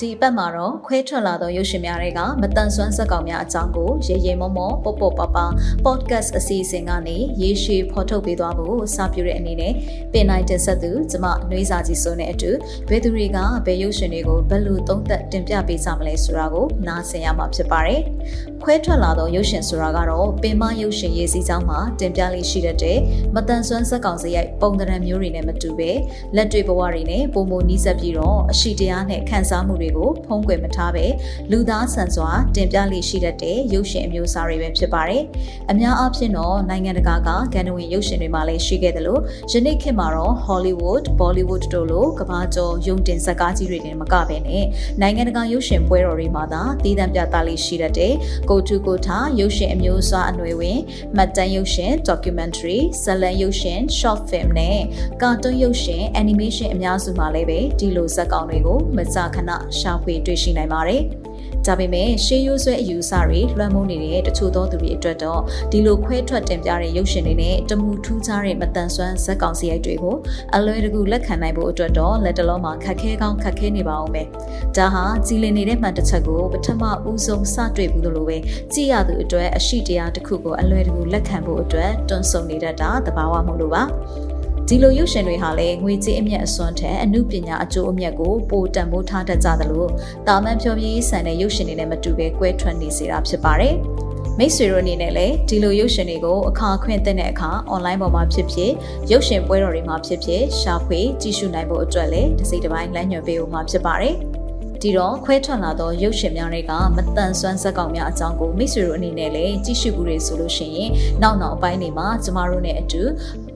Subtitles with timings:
[0.00, 5.38] ဒီအပတ်မှာတော့ခွဲထွက်လာသောရုပ်ရှင်များတွေကမတန်ဆွမ်းဇက်ကောင်များအကြောင်းကိုရေရေမောမောပေါပေါပပ
[5.84, 9.72] podcast အစီအစဉ်ကနေရေရှည်ဖော်ထုတ်ပေးသွားဖို့စပြုတဲ့အနေနဲ့
[10.12, 12.50] ပင်နိုင်တင်ဆက်သူကျမနှွေးစာကြီးစိုးနဲ့အတူ
[12.88, 18.00] ဘယ်သူတွေကဘယ်ရုပ်ရှင်တွေကိုဘယ်လိုသုံးသပ်တင်ပြပေးကြမလဲဆိုတာကိုနားဆင်ရမှာဖြစ်ပါတယ်။
[18.62, 22.98] ခွဲထွက်လာသောရုပ်ရှင်ဆိုတာကတော့ပင်မရုပ်ရှင်ရေးစည်းကြောင်းမှာတင်ပြလေးရှိတဲ့
[23.34, 25.90] မတန်ဆွမ်းဇက်ကောင်စရိုက်ပုံသဏ္ဍာန်မျိုးတွေနဲ့မတူပဲ
[26.36, 31.06] လက်တွေ့ဘဝတွေနဲ့ပုံမနီးစပ်ပြီးတော့အရှိတရားနဲ့ခံစားမှုတွေကိုဖုံးကွယ်မထားပဲ
[31.50, 35.22] လူသားဆန်စွာတင်ပြလိရှိတတ်တဲ့ရုပ်ရှင်အမျိုးအစားတွေပဲဖြစ်ပါတယ်။
[35.70, 39.20] အများအားဖြင့်တော့နိုင်ငံတကာကဂန်နဝင်ရုပ်ရှင်တွေမှာလည်းရှိခဲ့တယ်လို့
[39.52, 44.64] ယနေ့ခေတ်မှာတော့ Hollywood, Bollywood တို့လိုကမ္ဘာကျော်ရုံတင်ဇာတ်ကားကြီးတွေတင်မကဘဲနဲ့
[45.00, 48.12] နိုင်ငံတကာရုပ်ရှင်ပွဲတော်တွေမှာသာတည်တံ့ပြသလိရှိတတ်တဲ့
[48.50, 50.78] ကိုထုကိုထာရုပ်ရှင်အမျိုးအစားအနွယ်ဝင်
[51.16, 54.78] မှတ်တမ်းရုပ်ရှင် documentary ဇလံရုပ်ရှင် short film နဲ့
[55.22, 59.50] ကာတွန်းရုပ်ရှင် animation အများစုမှာလည်းပဲဒီလိုဇာတ်ကောင်တွေကိုမကြာခဏ
[59.80, 61.02] ရှာဖွေတွေ့ရှိနိုင်ပါတယ်။
[61.66, 65.40] ဒါပေမဲ့ရှေးရိုးဆွဲအယူအဆတွေလွှမ်းမိုးနေတဲ့တချို့သောသူတွေအတွက်တော့
[65.72, 70.16] ဒီလိုခွဲထွက်တင်ပြတဲ့ရုပ်ရှင်တွေနဲ့တမူထူးခြားတဲ့မတန်ဆွမ်းဇက်ကောင်စရိုက်တွေကို
[70.54, 74.22] အလွယ်တကူလက်ခံနိုင်ဖို့အတွက်တော့လက်တလုံးမှာခက်ခဲကောင်းခက်ခဲနေပါအောင်ပဲ။
[74.76, 78.36] ဒါဟာကြီးလင်နေတဲ့မှန်တစ်ချက်ကိုပထမဦးဆုံးစတွေ့ဘူးလို့ပဲ
[78.72, 83.82] ကြည့်ရသူအတွက်အရှိတရားတစ်ခုကိုအလွယ်တကူလက်ခံဖို့အတွက်တွန်းဆုံနေတတ်တာသဘာဝမဟုတ်လို့ပါ။
[84.68, 89.86] ဒီလိုရုပ်ရှင်တွေဟာလည်းငွေကြေးအမြတ်အစွန်းထက်အမှုပညာအကျိုးအမြတ်ကိုပိုတန်ဖိုးထားတတ်ကြသလို
[90.26, 93.74] တာမန်ဖြောပြရေးဆန်တဲ့ရုပ်ရှင်တွေနဲ့မတူပဲကွဲထွက်နေစေတာဖြစ်ပါတယ်။
[94.38, 98.72] မိတ်ဆွေတို့အနေနဲ့လည်းဒီလိုရုပ်ရှင်တွေကိုအခါခွင့်တဲ့အခါ online ပေါ်မှာဖြစ်ဖြစ်
[99.10, 104.16] ရုပ်ရှင်ပွဲတော်တွေမှာဖြစ်ဖြစ်ရှာဖွေကြည့်ရှုနိုင်ဖို့အတွက်လည်းတစ်စိတ်တစ်ပိုင်းလမ်းညွှန်ပေးဖို့မှာဖြစ်ပါတယ်။
[104.86, 110.90] ဒီတော့ခွဲထွက်လာသောရုပ်ရှင်များတွေကမတန်ဆွမ်းဇက်ကောင်များအကြောင်းကိုမိတ်ဆွေတို့အနေနဲ့လည်းကြည့်ရှုမှုတွေဆိုလို့ရှိရင်
[111.22, 113.02] နောက်နောက်အပိုင်းတွေမှာကျမတို့နဲ့အတူ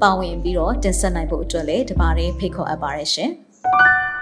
[0.03, 3.31] ပါဝင်ပြီးတော့တင်ဆက်နိုင်ဖို့အတွက်လည်းဒီပါလေးဖိတ်ခေါ်အပ်ပါတယ်ရှင်။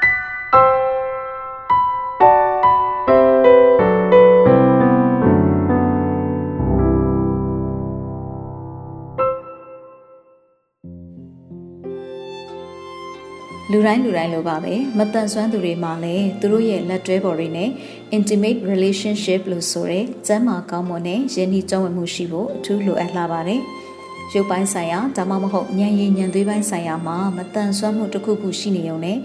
[13.76, 17.70] လူတိုင်းလူတိုင်းလိုပါပဲမတန်ဆွမ်းသူတွေမှာလည်းသူတို့ရဲ့လက်တွဲပေါ်တွေနဲ့
[18.16, 23.60] intimate relationship လို့ဆိုတဲ့ကျမ်းမာကောင်းမွန်တဲ့ယဉ်ဤကြောင်းဝင်မှုရှိဖို့အထူးလိုအပ်လာပါတယ်။
[24.34, 29.18] ရုပ်ပိုင်းဆိုင်ရာဒါမှမဟုတ်ဉာဏ်ရည်ဉာဏ်သွေးပိုင်းဆိုင်ရာမှာမတန်ဆွမ်းမှုတစ်ခုခုရှိနေုံနဲ့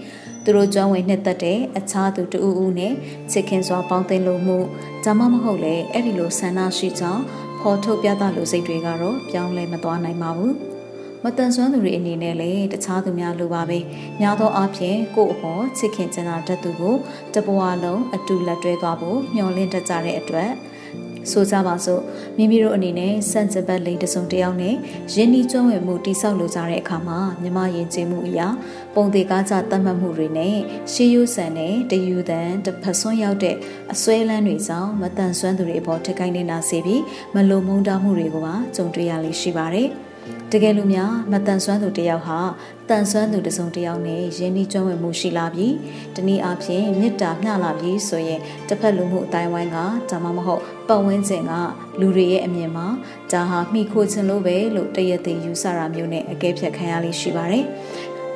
[0.44, 2.92] သူတို့ကြောင်းဝင်နှစ်သက်တဲ့အခြားသူတူဦးနဲ့
[3.32, 4.58] ချစ်ခင်စွာပေါင်းသင်းလို့မှု
[5.04, 7.22] ဒါမှမဟုတ်လေအဲ့ဒီလိုဆန္ဒရှိကြောင်း
[7.60, 10.54] ဖော်ထုတ်ပြသလိုစိတ်တွေကတော့ပြောင်းလဲမသွားနိုင်ပါဘူး။
[11.24, 13.78] မတန်ဆွမ်းသူတွေအနေနဲ့လည်းတခြားသူများလိုပါပဲ
[14.20, 16.94] များသောအားဖြင့်ကိုယ့်အဖို့ချစ်ခင်ကျင်နာတတ်သူကို
[17.34, 20.50] တဘဝလုံးအတူလက်တွဲသွားဖို့မျှော်လင့်တတ်ကြတဲ့အတွက်
[21.30, 22.02] ဆိုကြပါစို့
[22.36, 24.74] မိမိတို့အနေနဲ့စန့်ကျင်ဘက်လိန်တစုံတယောက်နဲ့
[25.14, 28.48] ယဉ်ဤကျွမ်းဝင်မှုတိဆောက်လိုကြတဲ့အခါမှာမြမယဉ်ကျေးမှုအရာ
[28.94, 30.56] ပုံသေးကားကြတတ်မှတ်မှုတွေနဲ့
[30.92, 33.56] ရှေးရိုးဆန်တဲ့တယူတန်တစ်ဖက်ဆွန်းရောက်တဲ့
[33.92, 37.02] အစွဲလန်းတွေကြောင့်မတန်ဆွမ်းသူတွေအပေါ်ထက်ကိုင်းနေတာစေပြီး
[37.34, 39.90] မလုံမုန်းတာမှုတွေကိုပါကြုံတွေ့ရလိမ့်ရှိပါတယ်။
[40.52, 42.38] တကယ်လို့များမတန်ဆွမ်းသူတယောက်ဟာ
[42.88, 45.74] တန်ဆွမ်းသူတစုံတယောက်နဲ့ယဉ်ဤကျွမ်းဝင်မှုရှိလာပြီး
[46.16, 49.78] တနည်းအားဖြင့်မေတ္တာမျှလာပြီးဆိုရင်တစ်ဖက်လူမှုအတိုင်းဝိုင်းက
[50.10, 51.52] ဒါမှမဟုတ်ပတ်ဝန်းကျင်က
[52.00, 52.86] လူတွေရဲ့အမြင်မှာ
[53.32, 57.64] ဒါဟာမိခိုခြင်းလို့ပဲလို့တရက်သေးယူဆတာမျိုးနဲ့အကဲဖြတ်ခံရလိရှိပါတယ်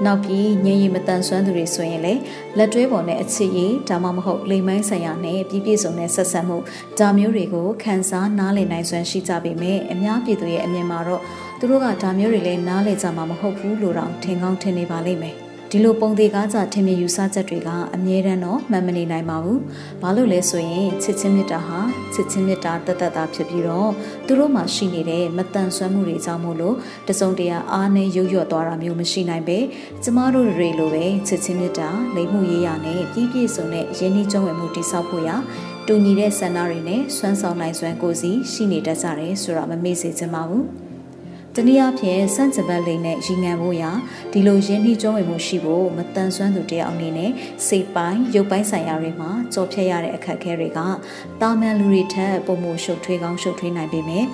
[0.05, 2.21] နောက်ပြီးငြိမ်ရည်မတန်ဆွမ်းသူတွေဆိုရင်လည်း
[2.57, 6.59] လက်တွဲပေါ်နဲ့အချစ်ရည်ဒါမှမဟုတ်လိမ်မိုင်းဆိုင်ရာနဲ့ပြည့်ပြည့်စုံတဲ့ဆက်ဆံမှု
[6.99, 11.23] ဒါမျိုးတွေကိုခန်းစားနားလည်နိုင်စွမ်းရှိကြပေမဲ့အများပြည်သူရဲ့အမြင်မှာတော့
[11.61, 15.37] သူတို့ကဒါမျိုးတွေလည်းနားလည်ကြမှာမဟုတ်ဘူးလို့တော့ထင်ကောင်းထင်နေပါလိမ့်မယ်
[15.71, 19.59] ဒီဒီလိုပုံသေးကားကြထင်မြင်ယူဆချက်တွေကအမြဲတမ်းတော့မှန်မနေနိုင်ပါဘူး။
[20.03, 21.79] ဘာလို့လဲဆိုရင်ချစ်ချင်းမြတ်တာဟာ
[22.15, 23.91] ချစ်ချင်းမြတ်တာတသက်တာဖြစ်ပြီးတော့
[24.27, 26.77] သူတို့မှာရှိနေတဲ့မတန်ဆွမ်းမှုတွေကြောင့်မို့လို့
[27.09, 29.59] တစုံတရာအားနဲ့ရွရွ့သွားတာမျိုးမရှိနိုင်ပဲ
[30.03, 35.31] ကျမတို့တွေလိုပဲချစ်ချင်းမြတ်တာလိမ်မှုရေးရနဲ့ပြည်ပြည့်စုံတဲ့ရင်းနှီးကြုံဝင်မှုတိဆောက်ဖို့ရ
[35.87, 40.67] တူညီတဲ့ဆန္ဒတွေနဲ့စွမ်းဆောင်နိုင်စွမ်းကိုစီရှိနေတတ်ကြတယ်ဆိုတာမမေ့စေချင်ပါဘူး။
[41.59, 43.91] တနည်းအားဖြင့်စန့်ကျင်ဘက်လိမ့်နဲ့ရီငံဖို့ရာ
[44.33, 47.31] ဒီလိုရင်းနှီးကြုံးဝင်မှုရှိဖို့မတန်ဆွမ်းသူတယောက်အနေနဲ့
[47.67, 50.81] စိတ်ပိုင်းရုပ်ပိုင်းဆိုင်ရာတွေမှာကြော်ဖြတ်ရတဲ့အခက်အခဲတွေက
[51.41, 54.25] တာမန်လူတွေထက်ပုံမှုရှုပ်ထွေးကောင်းရှုပ်ထွေးနိုင်ပေမဲ့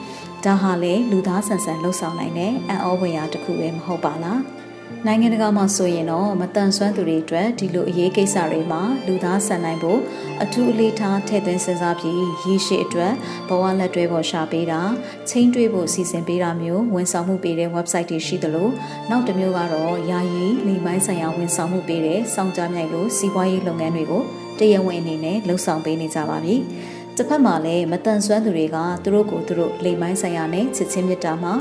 [0.45, 4.41] ဒါဟာလေလူသားဆန်ဆန်လှုပ်ဆောင်နိုင်တဲ့အံ့ဩဖွယ်ရာတစ်ခုပဲမဟုတ်ပါလား။
[5.07, 10.01] နိုင်ငံတကာမှာဆိုရင်တော့မတန်ဆွမ်းသူတွေအတွက်ဒီလိုအရေးကိစ္စတွေမှာလူသားဆန်နိုင်ဖို့
[10.43, 13.13] အထူးအလေးထားထည့်သွင်းစဉ်းစားပြီးရည်ရှိအတွက်
[13.49, 14.81] ဘဝလက်တွဲပေါ်ရှာပေးတာ
[15.29, 18.69] ချင်းတွေးဖို့စီစဉ်ပေးတာမျိုးဝန်ဆောင်မှုပေးတဲ့ website တွေရှိသလို
[19.11, 24.23] နောက်တစ်မျိုးကတော့ယာယီလိမ်ပိုင်းဆိုင်ရာဝန်ဆောင်မှုပေးတဲ့စောင့်ကြမြိုက်လို့စီးပွားရေးလုပ်ငန်းတွေကို
[24.59, 26.57] တရားဝင်အနေနဲ့လှုပ်ဆောင်ပေးနေကြပါပြီ။
[27.17, 31.53] တစ်ဖက်မှာလည်းမတန်ဆွမ်းသူတွေကသူတို့ကိုသူတို့လိမ်ပိုင်းဆိုင်ရာနဲ့ချစ်ချင်းမြတ်တာမှာ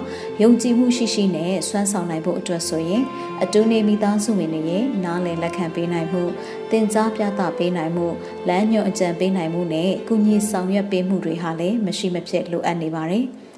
[0.41, 3.03] ယုံကြည်မှုရှိရှိနဲ့စွမ်းဆောင်နိုင်ဖို့အတွက်ဆိုရင်
[3.43, 6.23] အတူနေမိသားစုဝင်တွေရဲ့နားလည်လက်ခံပေးနိုင်မှု
[6.71, 8.07] တင် जा ပြသပေးနိုင်မှု
[8.47, 13.25] လမ်းညွှန်အကြံပေးနိုင်မှုနဲ့ကုညီဆောင်ရွက်ပေးမှုတွေဟာလည်းမရှိမဖြစ်လိုအပ်နေပါတယ်။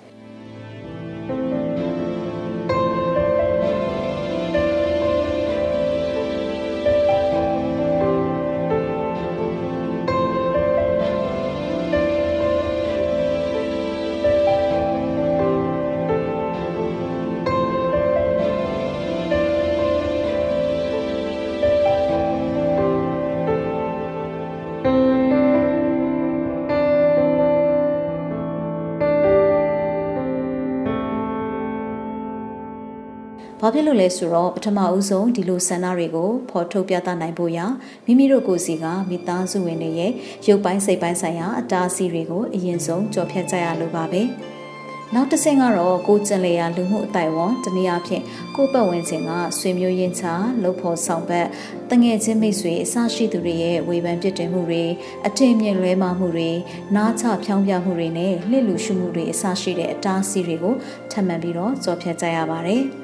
[33.65, 37.65] ဘာဖြစ်လို့လဲဆိုတော့ပထမဦးဆုံးဒီလိုဆန္ဒတွေကိုဖော်ထုတ်ပြသနိုင်ဖို့ရာ
[38.05, 40.11] မိမိတို့ကိုယ်စီကမိသားစုဝင်တွေရဲ့
[40.47, 44.21] ရုပ်ပိုင်းစိတ်ပိုင်းဆိုင်ရာအတားအဆီးတွေကိုအရင်ဆုံးကြော်ဖြတ်ကြရလို့ပါပဲ။
[45.15, 48.23] နောက်တစ်ဆင့်ကတော့ကိုကျင်လေယာလူမှုအတိုင်းဝန်တနည်းအားဖြင့်
[48.55, 50.23] ကိုပတ်ဝန်းကျင်ကဆွေမျိုးရင်းချ
[50.61, 51.47] လှုပ်ဖို့ဆောင်ဘက်
[51.89, 54.83] တငယ်ချင်းမိတ်ဆွေအစရှိသူတွေရဲ့ဝေဖန်ပြစ်တင်မှုတွေ
[55.27, 56.49] အထင်မြင်လွဲမှားမှုတွေ
[56.95, 60.75] နားချဖြောင်းပြမှုတွေနဲ့လှစ်လူရှုမှုတွေအစရှိတဲ့အတားအဆီးတွေကို
[61.11, 62.83] ထပ်မံပြီးတော့ကြော်ဖြတ်ကြရပါတယ်။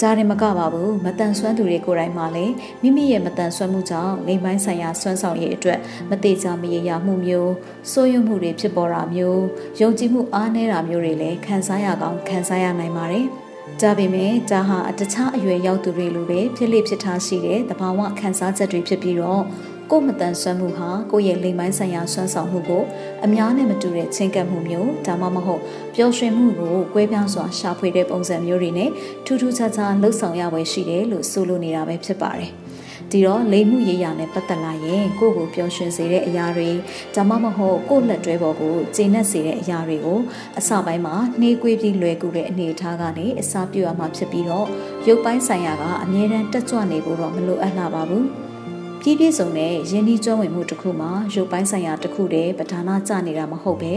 [0.00, 5.78] ဒါရင်မကပါဘူးမတန်ဆွမ်းသူတွေကိုယ်တိုင်မှလည်းမိမိရဲ့မတန်ဆွမ်းမှုကြောင့်လိမ်ပိုင်းဆိုင်ရာဆွမ်းဆောင်ရည်အတွက်
[6.10, 7.52] မသေးချာမရေရာမှုမျိုး
[7.92, 9.44] စိုးရွံ့မှုတွေဖြစ်ပေါ်တာမျိုး
[9.80, 13.26] ယုံကြည်မှုအားနည်းတာမျိုးတွေလည်းခံစားရကောင်းခံစားရနိုင်ပါတယ်
[13.80, 19.42] ဒါပေမဲ့ဒါဟာတခြားအရွယ်ရောက်သူတွေလိုပဲဖြစ်လိဖြစ်ထားရှိတဲ့သဘာဝခံစားချက်တွေဖြစ်ပြီးတော့
[19.92, 22.82] ကိုယ်မတန်ဆွမ်းမှုဟာကိုယ့်ရဲ့လိမ်ပိုင်းဆိုင်ရာဆွမ်းဆောင်မှုကို
[23.24, 25.62] အများနဲ့မတူတဲ့ချင်းကပ်မှုမျိုးဒါမှမဟုတ်
[25.94, 28.90] ပျော်ရွှင်မှုကိုကွဲပြားစွာရှာဖွေတဲ့ပုံစံမျိုးတွေနဲ့
[29.24, 32.50] ထူးထူးခြားခြားလှုပ်ဆောင်ရပွဲရှိတယ်လို့ဆိုလိုနေတာပဲဖြစ်ပါတယ်။
[33.10, 36.70] ဒီတော့လိမ်မှုရေးရာနဲ့ပတ်သက်လာရင်ကိုယ့်ကိုပျော်ရွှင်စေတဲ့အရာတွေ
[37.14, 40.18] ဒါမှမဟုတ်ကိုယ့်လက်တွဲပေါ်ကိုကျဉ်တ်စေတဲ့အရာတွေကို
[40.58, 44.66] အစပိုင်းမှာနှေးကွေးပြီးလွယ်ကူတဲ့အနေအထားကနေအစားပြုရမှာဖြစ်ပြီးတော့
[45.08, 48.26] ရုပ်ပိုင်းဆိုင်ရာကအမြဲတမ်းတက်ကြွနေဖို့တော့မလိုအပ်လာပါဘူး။
[49.02, 53.94] ပြည့်ပြည့်စုံတဲ့ယဉ်ဤကျွမ်းဝင်မှုတစ်ခုမှာရုပ်ပိုင်းဆိုင်ရာတစ်ခုတည်းပဓာနာကျနေတာမဟုတ်ပဲ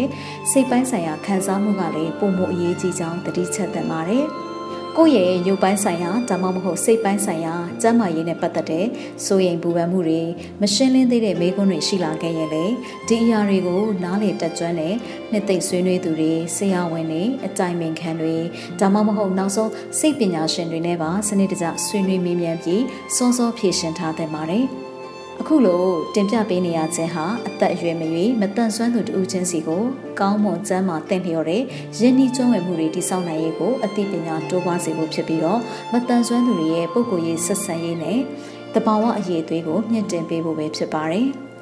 [0.51, 4.27] စိတ်ပိုင်းဆိုင်ရာခံစားမှုကလည်းပုံမှုအရေးကြီးကြောင်းတတိချက်သင်ပါတယ်။
[4.97, 8.85] ကိုယ့်ရဲ့ရုပ်ပိုင်းဆိုင်ရာဒါမှမဟုတ်စိတ်ပိုင်းဆိုင်ရာကျန်းမာရေးနဲ့ပတ်သက်တဲ့
[9.25, 10.21] စိုးရိမ်ပူပန်မှုတွေ
[10.61, 12.65] မရှင်းလင်းသေးတဲ့မေးခွန်းတွေရှိလာခဲ့ရင်လေ
[13.07, 14.95] ဒီအရာတွေကိုနားလေတက်ကျွမ်းတဲ့
[15.31, 18.35] နှစ်သိမ့်ဆွေးနွေးသူတွေဆရာဝန်တွေအကြိုင်ပင်ခံတွေ
[18.79, 22.83] ဒါမှမဟုတ်နောက်ဆုံးစိတ်ပညာရှင်တွေနဲ့ပါစနစ်တကျဆွေးနွေးမေးမြန်းပြီး
[23.15, 24.67] စောစောဖြေရှင်းထားသင့်ပါတယ်။
[25.41, 25.83] အခုလို
[26.15, 29.83] တင်ပြပေးနေရခြင်းဟာအသက်အရွယ်မရွေးမတန်ဆွမ်းသူတူချင်းစီကို
[30.19, 31.61] ကောင်းမွန်ကျမ်းမာတင့်လျော်တဲ့
[31.99, 35.59] ယဉ်ဤကျွမ်းဝင်မှုတွေတိစောက်နိုင်ရေးကိုအသိပညာတိုးပွားစေဖို့ဖြစ်ပြီးတော့
[35.91, 38.19] မတန်ဆွမ်းသူတွေရဲ့ပုဂ္ဂိုလ်ရေးဆက်ဆံရေးနဲ့
[38.73, 41.27] တဘာဝအရေးအသွေးကိုမြင့်တင်ပေးဖို့ပဲဖြစ်ပါတယ်။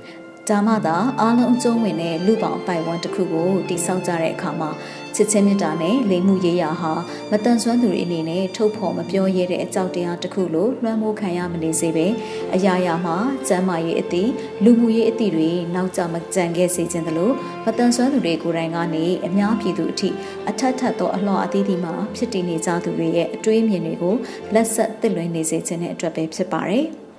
[0.50, 4.70] ဒါမှသာအားလုံးအကျုံးဝင်တဲ့လူပေါင်းအပိုင်ဝန်းတစ်ခုကိုတိစောက်ကြတဲ့အခါမှာ
[5.15, 6.94] ချစ်ချင်းမြတ်တာနဲ့လိမ်မှုရေးရာဟာ
[7.32, 12.08] မတန်ဆွမ်းသူတွေအနေနဲ့ထုတ်ဖော်မပြောရတဲ့အကြောက်တရားတစ်ခုလိုလွှမ်းမိုးခံရမနေစေပဲ
[12.56, 14.32] အရာရာမှာကျမ်းမာရေးအသည့်
[14.63, 17.34] လူမှုရေးအသည့်တွေနောက်ကျမကြံခဲ့စေခြင်းတလို့
[17.65, 20.10] မတန်ဆွမ်းသူတွေကိုယ်တိုင်ကနေအများပြည်သူအထိ
[20.50, 24.15] အထက်ထက်သောအလှအသီးသီးမှာဖြစ်တည်နေကြသူတွေရဲ့အတွေးအမြင်တွေကို
[24.53, 26.88] လက်ဆက်သစ်လွှင့်နေစေခြင်းတဲ့အတွက်ပဲဖြစ်ပါတယ်။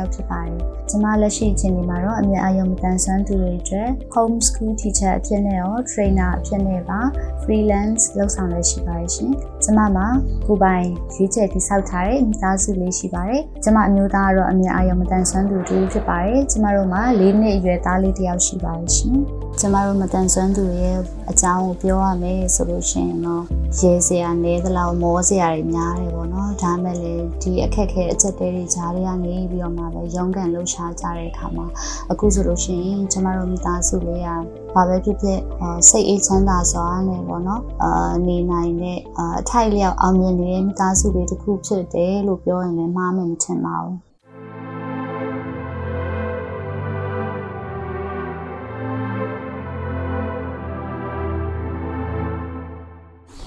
[0.00, 0.58] န်ဆွမ်းသူတယောက်ဖြစ်ပါတယ်။
[0.90, 7.00] ကျမလက်ရှိအချိန်ဒီမှာတော့အမြင်အာရုံမတန်ဆွမ်းသူတွေအတွက် home school teacher အဖြစ်နဲ့ရော trainer အဖြစ်နဲ့ပါ
[7.42, 9.32] freelance လုပ်ဆောင်ရရှိပါတယ်ရှင်။
[9.64, 10.06] ကျမမှာ
[10.46, 19.18] ကိုပိုင်ရွေးချယ်တည်ဆောက်ထားတဲ့မိသားစုလေးရှိပါတယ်။ကျမအမျိုးသားကတော့အမြင်အာရုံမတန်ဆွမ်းသူတူဖြစ်ပါတယ်။ကျမတို့မှာ၄နှစ်အရွယ်သားလေးတစ်ယောက်ရှိပါတယ်ရှင်။
[19.60, 20.98] ကျမတို့မတန်ဆွမ်းသူရဲ့
[21.30, 23.44] အကြောင်းကိုပြောရမယ်ဆိုလို့ရှိရင်တော့
[23.78, 31.66] ရေစရာနဲသလောက်မောစရာတွေများတယ်ပေါ့နော်ဒါမဲ့လေဒီအခက်ခဲအချက်တဲတွေကြားတွေကနေပြီးတော့မှပဲရုန်းကန်လှုပ်ရှားကြတဲ့အခါမှာ
[32.10, 34.28] အခုဆိုလို့ရှိရင်ကျမတို့မိသားစုလေးက
[34.74, 35.40] ဘာပဲဖြစ်ဖြစ်
[35.88, 44.03] စိတ်အေးချမ်းသာစွာနဲ့ပေါ့နော်အာနေနိုင်တဲ့အထိုက်လျောက်အောင်မြင်နေတဲ့မိသားစုလေးတစ်ခုဖြစ်တယ်လို့ပြောရင်လည်းမှားမယ်မထင်ပါဘူး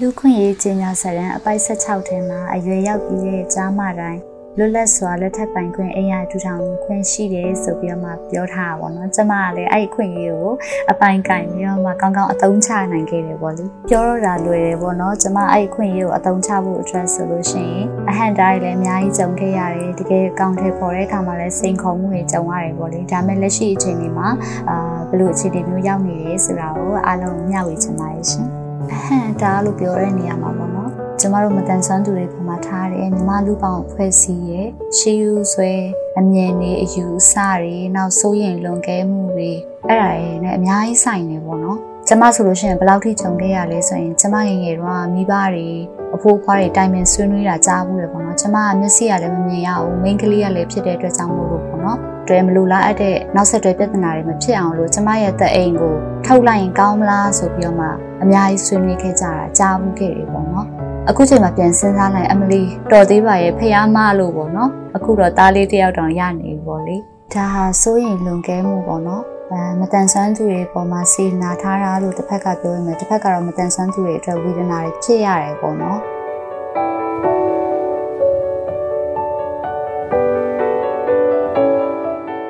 [0.01, 4.22] လူခွင့်ရေးကြေညာစာတမ်းအပိုက်16ထဲမှာအရွယ်ရောက်ပြီးတဲ့ကြားမတိုင်း
[4.58, 10.54] လွတ်လပ်စွာလက်ထပ်ပိုင်ခွင့်အိမ်ရထူထောင်ခွင့်ရှိတယ်ဆိုပြီးတော့မှပြောထားတာပေါ့နော်ကျမကလည်းအဲ့ဒီခွင့်ရေးကို
[10.92, 24.27] အပိုင်ကင်ပြီးတော့မှကောင်းကောင်းအသုံးချနိုင်ခဲ့တယ်ပေါ့လေပြောတော့တာလွယ်တယ်ပေါ့နော်ကျမအဲ့ဒီခွင့်ရေးကိုအသုံးချဖို့အတွက်ဆိုလို့ရှိရင်အဟန့်တိုင်းလည်းအများကြီးကြုံခဲ့ရတယ်တကယ်ကောင်းထဲပေါ်တဲ့အခါမှာလည်းစိန်ခေါ်မှုတွေကြုံရတယ်ပေါ့လေဒါမဲ့လက်ရှိအချိန်ဒီမှာ
[24.70, 24.77] အာ
[25.10, 34.67] ဘယ်လိုအခြေအနေမျိုးရောက်နေလဲဆိုတာကိုအားလုံးမျှဝေချင်ပါတယ်ရှင် အဟန့်တားလို့ပြောတဲ့နေရာမှာပေါ့နော်ကျမတို့မတန်ဆွမ်းသူတွေပုံမှာထားတယ်မြမလူပေါင်းဖွဲ့စည်းရဲ့
[34.98, 35.72] ရှေးယူဆွဲ
[36.20, 39.51] အမြင်တွေအယူအဆတွေနောက်စိုးရင်လွန်ကဲမှုတွေ
[39.89, 45.67] အဲ့ဒါတွေနဲ့အများကြီးဆိုင်နေပေါ့နော်ကျမဆိုလို့ရှိရင်ဘယ်လောက်ထိခြုံခဲ့ရလဲဆိုရင်ကျမငယ်ငယ်တော့မိဘတွေ
[46.15, 57.88] အဖိုးခွားတွေတိုင်ပင်ဆွေးနွေးတာကြားဘူးလေပေါ့နော်ကျမကမျက်စိကလည်းမမြင်ရဘူးမိန်းကလေးကလည်းဖြစ်တဲ့အတွက်ကြောင့်မို့လို့ပေါ့နော် တွဲမလူလားအပ်တဲ့နောက်ဆက်တွဲပြဿနာတွေမဖြစ်အောင်လို့ကျမရဲ့သက်အိမ်ကိုထုတ်လိုက်ရင်ကောင်းမလားဆိုပြီးတော့မှ
[58.24, 60.67] အများကြီးဆွေးနွေးခဲ့ကြတာကြားဘူးခဲ့တယ်ပေါ့နော်
[61.10, 66.96] အခုချိန်မှာပြန်စဉ်းစားလိုက်အမလီတော်သေးပါရဲ့ဖះမလို့ပေါ့နော်အခုတော့သားလေးတယောက်တောင်ရနေပြီပေါ့လေ
[67.34, 76.00] ဒါဟာစိုးရင်လွန်ကဲမှုပေါ့နော်အဲမတန်ဆွမ်းသူတွေပေါ်မှာစေနာထားတာလို့တစ်ဖက်ကပြောရမယ်တစ်ဖက်ကတော့မတန်ဆွမ်းသူတွေအတွက်ဝေဒနာတွေဖြစ်ရတယ်ပေါ့နော်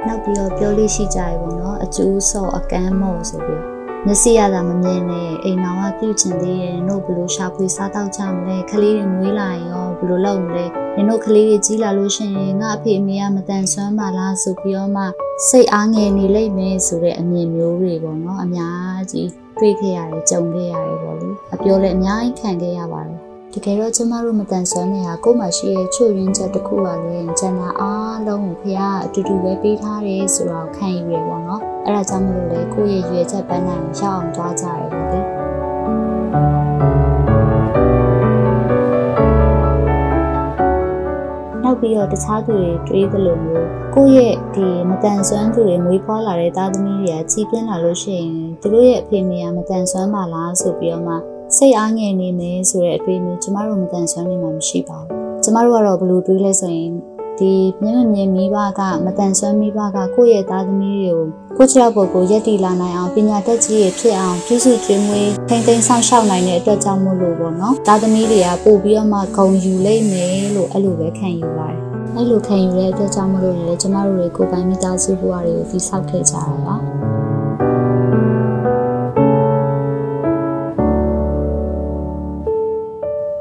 [0.08, 3.64] နောက်ပြီးတော့ပြောလို့ရှိကြရပေါ့နော်အကျိုးဆော့အကမ်းမို့ဆိုပြီး
[4.06, 15.04] မျက်စိရတာမမြင်နဲ့အိမ်တော်ကပြုတ်ချင်သေးတယ်တို့ဘလို့ရှာဖွေစားတော့ကြမလဲခလေးတွေမွေးလာရင်ရောဘလို့လုပ်မလဲနင်တို့ကလေးတွေကြီးလာလို့ရှိရင်ငါအဖေအမေကမတန်ဆွမ်းပါလားဆိုပြီးတော့မှ
[15.48, 35.20] စိတ်အားငယ်နေလိမ့်မယ်ဆိုတဲ့အမြင်မျိုးတွေပေါ့နော်အများကြီးတွေ့ခဲ့ရတယ်ကြုံခဲ့ရတယ်ပေါ့လေအပြောလည်းအများကြီးခံခဲ့ရပါတယ် တကယ်တော့ကျမတို့မတန်ဆွမ်းနေတာကိုယ်မှရှိရဲ့ချွတ်ရင်းချက်တစ်ခုပါလေကျန်တာအားလုံးကိုဖះအတူတူပဲပေးထားတယ်ဆိုတော့ခံယူရပေါ့နော်အဲ့ဒါကြောင့်မလို့လေကိုယ့်ရဲ့ရွယ်ချက်ပန်းနိုင်ရအောင်သွားကြရပေါ့လေ
[41.64, 56.94] နောက်ပြီးတော့တခြားသူတွေတွေးသလိုမျိုးကိုယ့်ရဲ့ဒီမတန်ဆွမ်းသူတွေမွေးဖွားလာတဲ့သားသမီးတွေကကြီးပြင်းလာလို့ရှိရင်သူတို့ရဲ့အဖေမေကမတန်ဆွမ်းပါလားဆိုပြီးတော့မှ စိတ်အားငယ်နေမယ်ဆိုတဲ့အတွေ့အမျိုးကျမတို့မတန်ဆွမ်းနေမှာမရှိပါဘူးကျမတို့ကတော့ဘယ်လိုတွေးလဲဆိုရင်
[57.40, 61.26] ဒီမြင့်မြင့်မိဘကမတန်ဆွမ်းမိဘကကိုယ့်ရဲ့သားသမီးတွေကို
[61.58, 71.80] ကိုယ့်ချောက်ပေါ်ကိုရက်တီလာနိုင်အောင်ပညာတတ်ကြီးရဖြစ်အောင်ပြုစုကျွေးမွေးထိမ့်သိမ်းဆောင်ရှောက်နိုင်တဲ့အတွက်ကြောင့်မို့လို့ပေါ့နော်သားသမီးတွေကပို့ပြီးတော့မှဂုံယူလိမ့်မယ်လို့အဲ့လိုပဲခံယူပါတယ်
[72.16, 76.76] အဲ့လိုခံယူတဲ့အတွက်ကြောင့်မလို့လေကျမတို့တွေကိုယ်ပိုင်မိသားစုဘဝတွေကိုပြီးဆောက်ခဲ့ကြတာပါ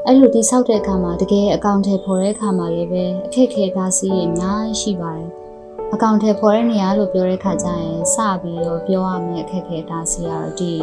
[0.09, 5.29] အဲ့လိုတိဆောက်တဲ့အခါမှာတကယ်အကောင့်ထဲပေါ်တဲ့အခါမှာလည်းပဲအခက်ခဲတားစီးရအများကြီးရှိပါတယ်။
[5.93, 10.73] အကောင့်ထဲပေါ်တဲ့နေရာလို့ပြောတဲ့အခါကျရင်စပြီးတော့ပြောရမယ့်အခက်ခဲတားစီးရတော့ဒီ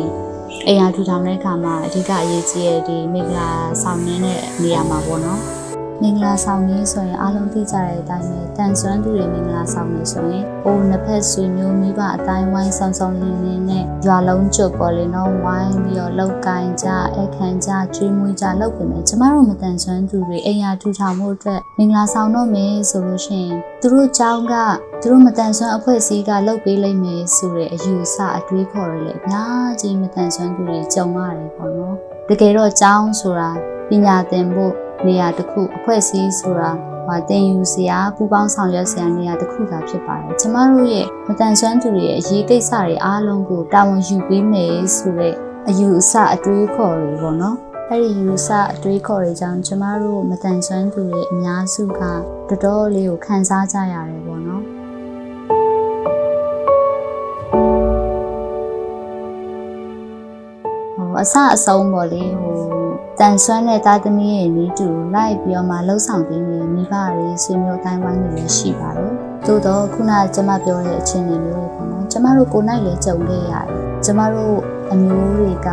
[0.67, 3.49] အိမ်ယာထူထောင်တဲ့အခါမှာအဓိကအရေးကြီးတဲ့ဒီမိဂလာ
[3.83, 5.41] ဆောင်နေတဲ့နေရာမှာပေါ့နော်။
[6.02, 24.54] မင်္ဂလာဆောင်နေဆိုရင်အားလုံးသိကြတဲ့အတိုင်းပဲတန်ဆွမ်းသူတွေမင်္ဂလာဆောင်နေဆိုရင်အိုးနှစ်ဖက်ဆွေမျိုးမိဘအတိုင်းဝိုင်းဆောင်ဆောင်လင်းလင်းနဲ့ရွာလုံးကျွတ်ပေါ်လေနော်ဝိုင်းပြီးတော့လောက်ကင်ကြအခမ်းကြကျွေးမွေးကြလုပ်ပြင်မယ်ကျမတို့မတန်ဆွမ်းသူတွေအိမ်ယာထူထောင်မှုအတွက်မင်္ဂလာဆောင်တော့မယ်ဆိုလို့ရှိရင်သူတို့เจ้าက
[25.02, 31.96] သူတို့မတန်ဆွမ်းအဖွဲ့အစည်းကလုပ်ပေးလိုက်မယ်ဆိုတဲ့အယူအဆအတွေးခေါ်ရလေအများကြီးမတန်ဆွမ်းသူတွေကြုံရတယ်ပေါ့နော်
[32.30, 33.52] တကယ်တော့เจ้าဆိုတာ
[33.90, 34.74] ပညာသင်ဖို့
[35.07, 36.71] နေရာတစ်ခုအဖွဲ့အစည်းဆိုတာ
[37.07, 45.35] ဟာတင်ယူစရာပူပေါင်းဆောင်ရွက်စရာနေရာတစ်ခုသာဖြစ်ပါတယ်ကျမတို့ရဲ့မတန်ဆွမ်းသူတွေရဲ့အရေးကိစ္စတွေအားလုံးကိုတာဝန်ယူပေးမယ်ဆိုတဲ့
[45.69, 47.57] အယူအဆအတွေးခေါ်တွေပေါ့နော်
[47.91, 54.63] အဲ့ဒီယူဆအတွေးခေါ်တွေကြောင့်ကျမတို့မတန်ဆွမ်းသူတွေအများစုကတော်တော်လေးကိုခံစားကြရတယ်ပေါ့နော်
[60.97, 62.74] ဟိုအဆအဆုံးပေါ့လေဟို
[63.21, 69.11] တန်ဆွမ်းတဲ့သားသမီးရဲ့နီးတူလိုက်ပြီးတော့မှလှုပ်ဆောင်ပေးနေမိဘတွေဆွေမျိုးတိုင်းဝိုင်းတွေလည်းရှိပါတယ်။
[69.47, 74.57] သို့တော့ခုနကကျမပြောတဲ့အခြေအနေမျိုးတွေပေါ့နော်။ကျမတို့ကိုယ်နိုင်လည်းကြုံခဲ့ရတယ်။ကျမတို့
[74.93, 75.69] အမျိုးတွေက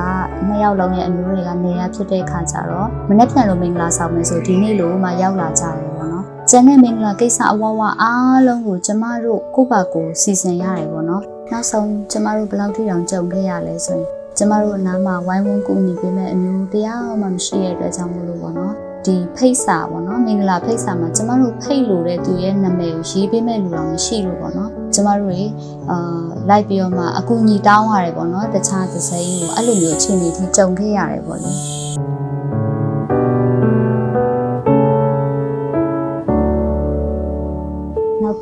[0.47, 18.73] နှစ်ယောက်လုံးရဲ့အမျိုးတွေကနေရဖြစ်တဲ့ခါကျတော့မနေ့ပြန်လို့မင်္ဂလာဆောင်မယ်ဆိုဒီနေ့လိုမှရောက်လာကြတယ်ပေါ့နော်။ကျန်တဲ့မင်္ဂလာကိစ္စအဝဝအားလုံးကိုကျမတို့ကိုယ့်ဘာကိုစီစဉ်ရတယ်ပေါ့နော်။နောက်ဆုံးကျမတို့ဘယ်လောက်ထိတောင်ကြုံခဲ့ရလဲဆိုရင် ကျမတို့အနားမှာဝိုင်းဝန်းကူညီပေးမဲ့အမျိုးတရားမှမရှိတဲ့အတွက်ကြောင့်မလို့ပေါ့နော်
[19.05, 25.41] ဒီဖိတ်စာပေါ့နော်မင်္ဂလာဖိတ်စာမှာကျမတို့ဖိတ်လို့တဲ့သူရဲ့နာမည်ကိုရေးပေးမဲ့လူတော့မရှိလို့ပေါ့နော်ကျမတို့တွေ
[25.89, 31.51] အာလိုက်ပြီးတော့မှအကူအညီတောင်းရတယ်ပေါ့နော်တခြားတစ်စိမ်းကိုအဲ့လိုမျိုးအခြေအနေထိကြုံခဲ့ရတယ်ပေါ့လေ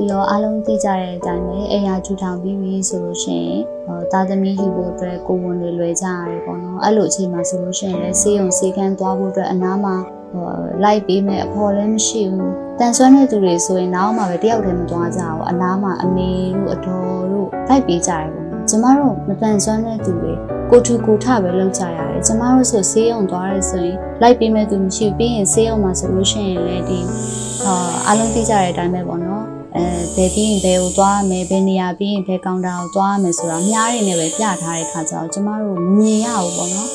[0.10, 3.60] တော့အားလုံးသိကြတဲ့အတိုင်းပဲအိမ်ယာထူထောင်ပြီးပြီဆိုလို့ရှိရင်
[4.12, 9.96] သားသမီးဟိဖို့အတွက်ကိုဝန်တွေလွယ်ကြရတယ်ပေါ့နော်အဲ့လိုအချိန်မှာဆိုလို့ရှိရင်လည်းစေးုံစေးကန်းသွားဖို့အတွက်အနားမှာ
[10.34, 10.48] ဟို
[10.84, 20.34] လိုက်ပေးမဲ့အဖော်လည်းမရှိဘူးတန်ဆွမ်းတဲ့သူတွေဆိုရင်နောက်မှပဲတယောက်တည်းမသွားကြဘူးအနားမှာအမေတို့အတော်တို့လိုက်ပေးကြတယ်ပေါ့နော်ကျမတို့မတန်ဆွမ်းတဲ့သူတွေ
[20.70, 27.00] ကိုထူကိုထပဲလုပ်ကြရတယ်ကျမတို့ဆိုဆေးရုံသွားရဲဆိုရင်လိုက်ပေးမဲ့သူမရှိဘူးပြီးရင်ဆေးရုံမှာဆိုလို့ရှိရင်လည်းဒီ
[27.66, 27.74] အာ
[28.08, 29.86] အားလုံးသိကြတဲ့အတိုင်းပဲပေါ့နော် အဲ
[30.16, 36.90] ဘယ်ပြီးရင်ဘယ်ကိုသွားမယ်ဘယ်နေရာပြီးရင်ဘယ်ကောင်တာကိုသွားမယ်ဆိုတာအများကြီးနဲ့ပဲပြထားတဲ့ခါကျတော့ကျမတို့မမြင်ရဘူးပေါ့နော်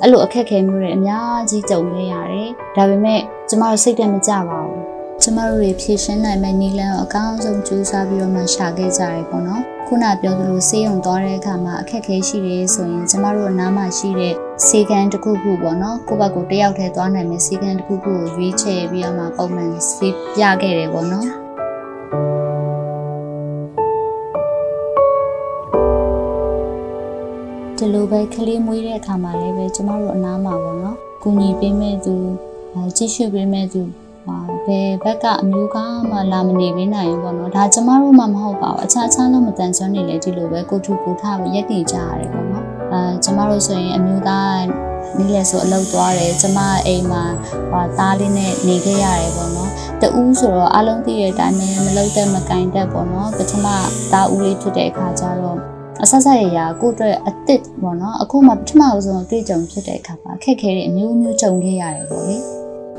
[0.00, 4.80] အဲ့လိုအခက်ခဲမျိုးတွေအများကြီးကြုံနေရတယ်ဒါပေမဲ့ကျမတို့စိတ်တမကြပါဘူး
[5.22, 14.34] ကျမတို့တွေဖြည့်ရှင်းနိုင်မယ့်နည်းလမ်းကိုအကောင်းဆုံးကြိုးစားပြီးတော့မှရှာခဲ့ကြရပေါ့နော်ခုနပြောသလိုဆေးရုံသွားတဲ့အခါမှာအခက်ခဲရှိတယ်ဆိုရင်ကျမတို့အနားမှာရှိတဲ့
[14.66, 21.41] ဆေးကန်တစ်ခုခုပေါ့နော်ကိုယ့်ဘက်ကိုတယောက်တည်းသွားနိုင်မယ့်ဆေးကန်တစ်ခုခုကိုရွေးချယ်ပြီးတော့မှပုံမှန်ဆေးပြခဲ့တယ်ပေါ့နော်
[27.82, 32.14] ဒီလိုပဲကလေးမွေးတဲ့အခါမှာလည်းပဲကျမတို့အနားမှာပေါ့နော်။ကူညီပေးမဲ့သူ
[32.96, 33.82] ကြည့်ရှုပေးမဲ့သူ
[34.66, 35.76] ဘယ်ဘက်ကအမျိုးက
[36.10, 44.60] မှလာမနေပေးနိုင်ဘူးပေါ့နော်။ဒါကျမတို့မှမဟုတ်ပါဘူး။အခြားအခြားတော့မတန်ဆွမ်းနေလေဒီလိုပဲကိုထူကိုထပဲရက်တည်ကြရတယ်ပေါ့နော်။အဲကျမတို့ဆိုရင်အမျိုးသား
[45.18, 47.24] နေလဲဆိုအလုပ်သွားတယ်ကျမအိမ်မှာ
[47.70, 49.70] ဟာသားလေးနဲ့နေခဲ့ရတယ်ပေါ့နော်
[50.00, 53.66] တူးဆိုတော့အလုံးသိတဲ့အတိုင်းမလုပ်တဲ့မကင်တတ်ပေါ့နော်ပထမ
[54.12, 62.36] သားဦးလေးဖြစ်တဲ့အခါကျတော့ အဆက်ဆက်ရရာကိုအတွက်အစ်စ်ပေါ့နော်အခုမှပထမဆုံးအတွေ့အကြုံဖြစ်တဲ့အခါမှာခက်ခဲတဲ့အမျိုးမျိုးကြုံခဲ့ရတယ်ပေါ့လေ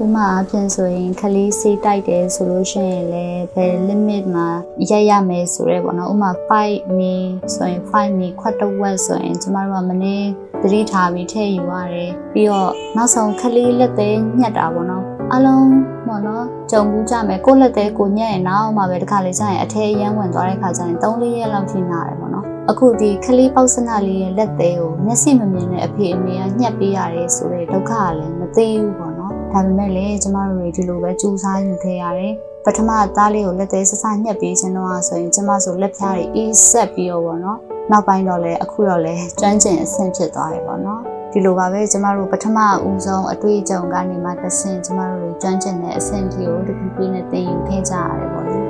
[0.03, 4.47] ဥမာအပြင်ဆိုရင်ခလေးစေးတိုက်တယ်ဆိုလို့ရှိရင်လည်းဘယ် limit မှာ
[4.89, 7.13] ရက်ရမယ်ဆိုရဲပေါ့နော်ဥမာ5မီ
[7.55, 10.23] ဆိုရင်5မီခွတ်တဝက်ဆိုရင်ကျမတို့ကမနေ့
[10.61, 15.03] သတိထားပြီးထည့်ယူရတယ်ပြီးတော့နောက်ဆုံးခလေးလက်သေးညှက်တာပေါ့နော်
[15.33, 15.67] အလုံး
[16.07, 22.32] ပေါ့နော်ကြုံဘူးကြမယ်ကိုလက်သေးကိုညက်ရင်နောက်မှပဲတစ်ခါလေးကျရင်အထဲရမ်းဝင်သွားတဲ့ခါကျရင်3-4ရက်လောက်ထိနာတယ်ပေါ့နော်
[22.71, 32.33] အခုဒီခလေးပေါက်စနလေးရဲ့လက်သေးကိုမျက်စိမမြင်တဲ့အဖေအမေကညှက်ပေးရတယ်ဆိုတဲ့ဒုက္ခကလည်းမသိဘူးပေါ့နော်ဒါပေမဲ့လည်းကျမတို့တွေဒီလိုပဲကြိုးစားယူခဲ့ရတယ်
[32.65, 37.59] ပထမသားလေးကိုလက်သေးဆဆညှက်ပေးခြင်းတော့ဆိုရင်ကျမဆိုလက်ဖြားတွေအေးဆက်ပြီးတော့ပေါ့နော်
[37.91, 48.62] နောက်ပိုင်းတော့လည်းအခုတော့လည်းကျွမ်းကျင်အဆင့်ဖြစ်သွားတယ်ပေါ့နော်ဒီလိုပါပဲကျမတို့ပထမဦးဆုံးအတွေ့အကြုံကနေမှတစ်ဆင့်ကျမတို့ကျွမ်းကျင်တဲ့အဆင့်ကြီးကိုတခုပြီးနဲ့သင်ယူခဲ့ကြရတယ်ပေါ့လေ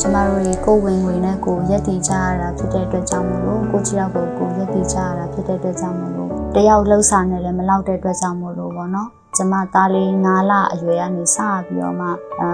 [0.00, 12.08] ကျမတို့တွေကိုဝင်ငွေနဲ့ကိုရက်တည်ကြရတာဖြစ်တဲ့အတွက်ကြောင့်မလို့ကိုချီရောက်ကိုကိုရက်တည်ကြရတာဖြစ်တဲ့အတွက်ကြောင့်မလို့တယောက်လှုပ်ဆောင်နေလည်းမလောက်တဲ့အတွက်ကြောင့်မလို့ပေါ့နော်ကျမသားလေး9လအရွယ်ကနေစပြီးတော့မှ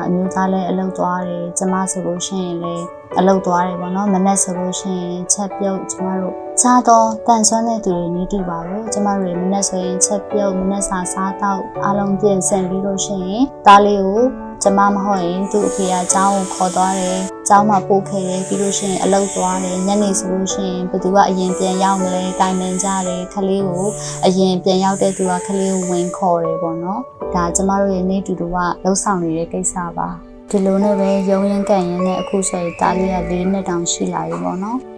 [0.06, 2.84] အမျိုးသားလည်းအလုပ်သွားတယ်ကျမဆိုလို့ရှိရင်လည်း
[3.18, 14.22] အလုပ်သွားတယ်ပေါ့နော်မနေ့ဆိုလို့ရှိရင်ချက်ပြုတ်ကျမတို့ခြားတော့တန်ဆွမ်းတဲ့သူတွေနေတူပါပဲကျမတို့မနေ့ဆိုရင်ချက်ပြုတ်မနေ့စာစားတော့အားလုံးပြင်ဆင်ပြီးလို့ရှိရင်သားလေးကို
[14.62, 17.18] ကျမမဟုတ်ရင်သူ့အဖေကကျောင်းကိုခေါ်သွားတယ်။
[17.48, 23.84] ကျောင်းမှာပို့ခဲ့တယ်ပြီးလို့ရှိရင်အလုပ်သွားတယ်။ညနေဆိုလို့ရှိရင်ဘသူကအရင်ပြန်ရောက်မလဲတိုင်ပင်ကြတယ်ခလေးကို
[24.26, 27.00] အရင်ပြန်ရောက်တဲ့သူကခလေးကိုဝင်ခေါ်တယ်ပေါ့နော်။
[27.34, 30.08] ဒါကျမတို့ရဲ့နေတူတူကလှုပ်ဆောင်နေတဲ့ကိစ္စပါ။
[30.50, 34.80] ဒီလိုနဲ့ပဲရုံရင်ကန်ရင်နဲ့အခုဆိုရင်တားလေးက၄နှစ်တောင်ရှိလာပြီပေါ့နော်။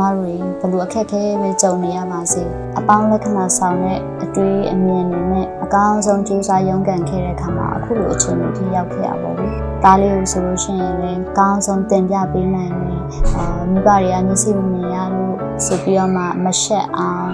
[0.00, 0.38] မတို့ဘယ်
[0.72, 2.42] လိုအခက်အခဲပဲကြုံနေရပါစေ
[2.78, 9.52] အပေါင်းလက္ခဏာဆောင်တဲ့အတွေ့အမြင်တွေနဲ့အကောင်းဆုံးကြိုးစားရုန်းကန်ခဲ့တဲ့အခါမှာအခုလိုအခြေအနေထိရောက်ခဲ့ရပါဘူး။
[9.84, 13.00] ဒါလေးကိုဆိုလို့ရှိရင်လည်းအကောင်းဆုံးတင်ပြပေးနိုင်တယ်။
[13.36, 17.30] အာမိဘတွေကမျက်စိမမြင်ရလို့ဆိုပြီးတော့မှမရှက်အောင်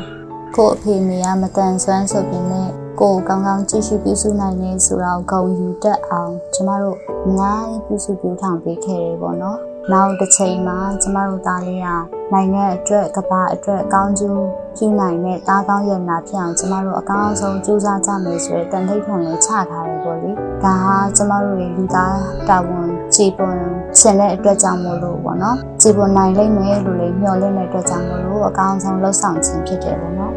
[0.56, 2.68] ကို့အဖေနေရမတန်ဆွမ်းဆိုပြီးနဲ့
[3.00, 11.88] ကိုကောင်းကောင်းကြည့်ရှုပြုစုနိုင်နေဆိုတာကိုဂုဏ်ယူတတ်အောင်ကျမတို့အများကြီးပြုစုပြုထောင်ပေးခဲ့တယ်ပေါ့နော်။ နောက်တစ်ချိန်မှာကျမတို့သားလေးက
[12.32, 14.42] နိုင်ငံအတွက်ကဘာအတွက်ကောင်းကျိုး
[14.76, 20.30] ပြုနိုင်တဲ့သားကောင်းရနာဖြစ်အောင်ကျမတို့အကောင်းဆုံးကြိုးစားကြမယ်ဆိုတဲ့တန်ထိတ်ထွန်လေးချထားတယ်ပေါ့လေ
[20.64, 22.16] ဒါဟာကျမတို့ရဲ့လူသား
[22.48, 23.58] တာဝန်ခြေပွန်
[24.00, 30.32] ဆင်တဲ့အတွက်ကြောင့်မို့လို့ပေါ့နော်ခြေပွန်နိုင်လိမ့်မယ်လို့လည်းမျှော်လင့်တဲ့အတွက်ကြောင့်မို့လို့အကောင်းဆုံးလှုပ်ဆောင်ခြင်းဖြစ်တယ်ပေါ့နော်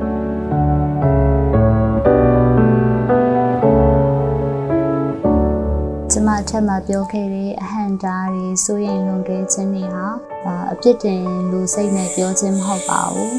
[6.42, 10.08] အထက်မှာပြောခဲ့တဲ့အဟံတားတွေစိုးရင်လွန်ကဲခြင်းတွေဟာ
[10.72, 11.22] အပြစ်တင်
[11.52, 13.36] လူစိတ်နဲ့ပြောခြင်းမဟုတ်ပါဘူး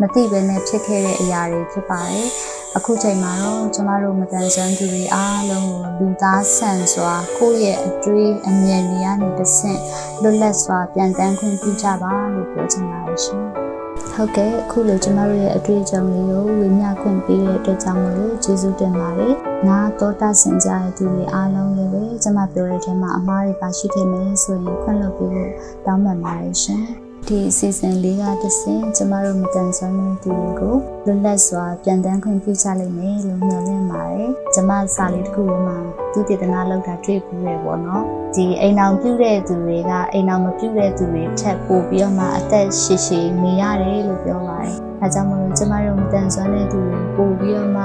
[0.00, 2.28] မသိဘဲနဲ့ဖြစ်ခဲ့တဲ့အရာတွေဖြစ်ပါတယ်
[2.76, 9.80] အခုချိန်မှာတော့ကျမတို့မတန်ဆွမ်းသူတွေအားလုံးကိုလူသားဆန်စွာကိုယ့်ရဲ့အတွေးအမြင်တွေကနေတဆင့်
[10.22, 13.71] လွတ်လပ်စွာပြန်တန်းခွင့်ပြုကြပါလို့ပြောချင်ပါတယ်ရှင်
[14.16, 19.34] ဟုတ်ကဲ့အခုလိုကျမတို့ရဲ့အတွေ့အကြုံလေးကိုဝေမျှခွင့်ပေးတဲ့အတွက်ကြောင့်မလို့ကျေးဇူးတင်ပါတယ်။
[19.66, 25.50] နာတော်တာဆင်ကြတဲ့သူတွေအားလုံးလည်းပဲကျမပြောတဲ့အထဲမှာအမှားတွေပါရှိခဲ့မယ်ဆိုရင်ခွင့်လွှတ်ပေးဖို့
[25.86, 26.86] တောင်းပန်ပါတယ်ရှင်။
[27.32, 35.78] ဒီအစီအစဉ်လေးကတဆင်ကျမတို့မတန်ဆွမ်းတဲ့သူတွေကိုလွတ်လပ်စွာပြန်တန်းခွင့်ပြုချလိမ့်မယ်လို့မျှော်လင့်ပါတယ်။ကျမစာလေးတစ်ခုမှာ
[36.12, 47.84] သူတည်တနာလောက်တာတွေ့ပြီးရပေါ့နော်။ဒီအိမ်အောင်ပြုတဲ့သူတွေကအိမ်အောင်မပြုတဲ့သူတွေထက်ပိုပြီးတော့မှအသက်ရှည်ရှည်နေရတယ်လို့ပြောပါတယ်။အဲကြောင့်မလို့ကျမတို့မတန်ဆွမ်းတဲ့သူတွေပိုပြီးတော့မှ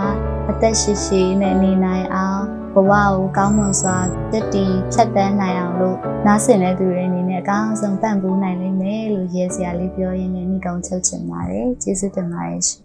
[0.49, 3.97] အသက်ရှည်ရှည်နဲ့နေနိုင်အောင်ဘဝကိုကောင်းမွန်စွာ
[4.31, 12.83] တက်တည်ချက်တန်းနိုင်အောင်လို့နားဆင်တဲ့သူတွေအနေနဲ့အကောင်းဆုံးပံ့ပိုးနိုင်လိ မ့်မယ်လို့ရဲစရာလေးပြောရင်းနဲ့ညီကောင်ချုပ်ချင်ပါတယ်ကျေးဇူးတင်ပါတယ်ရှင်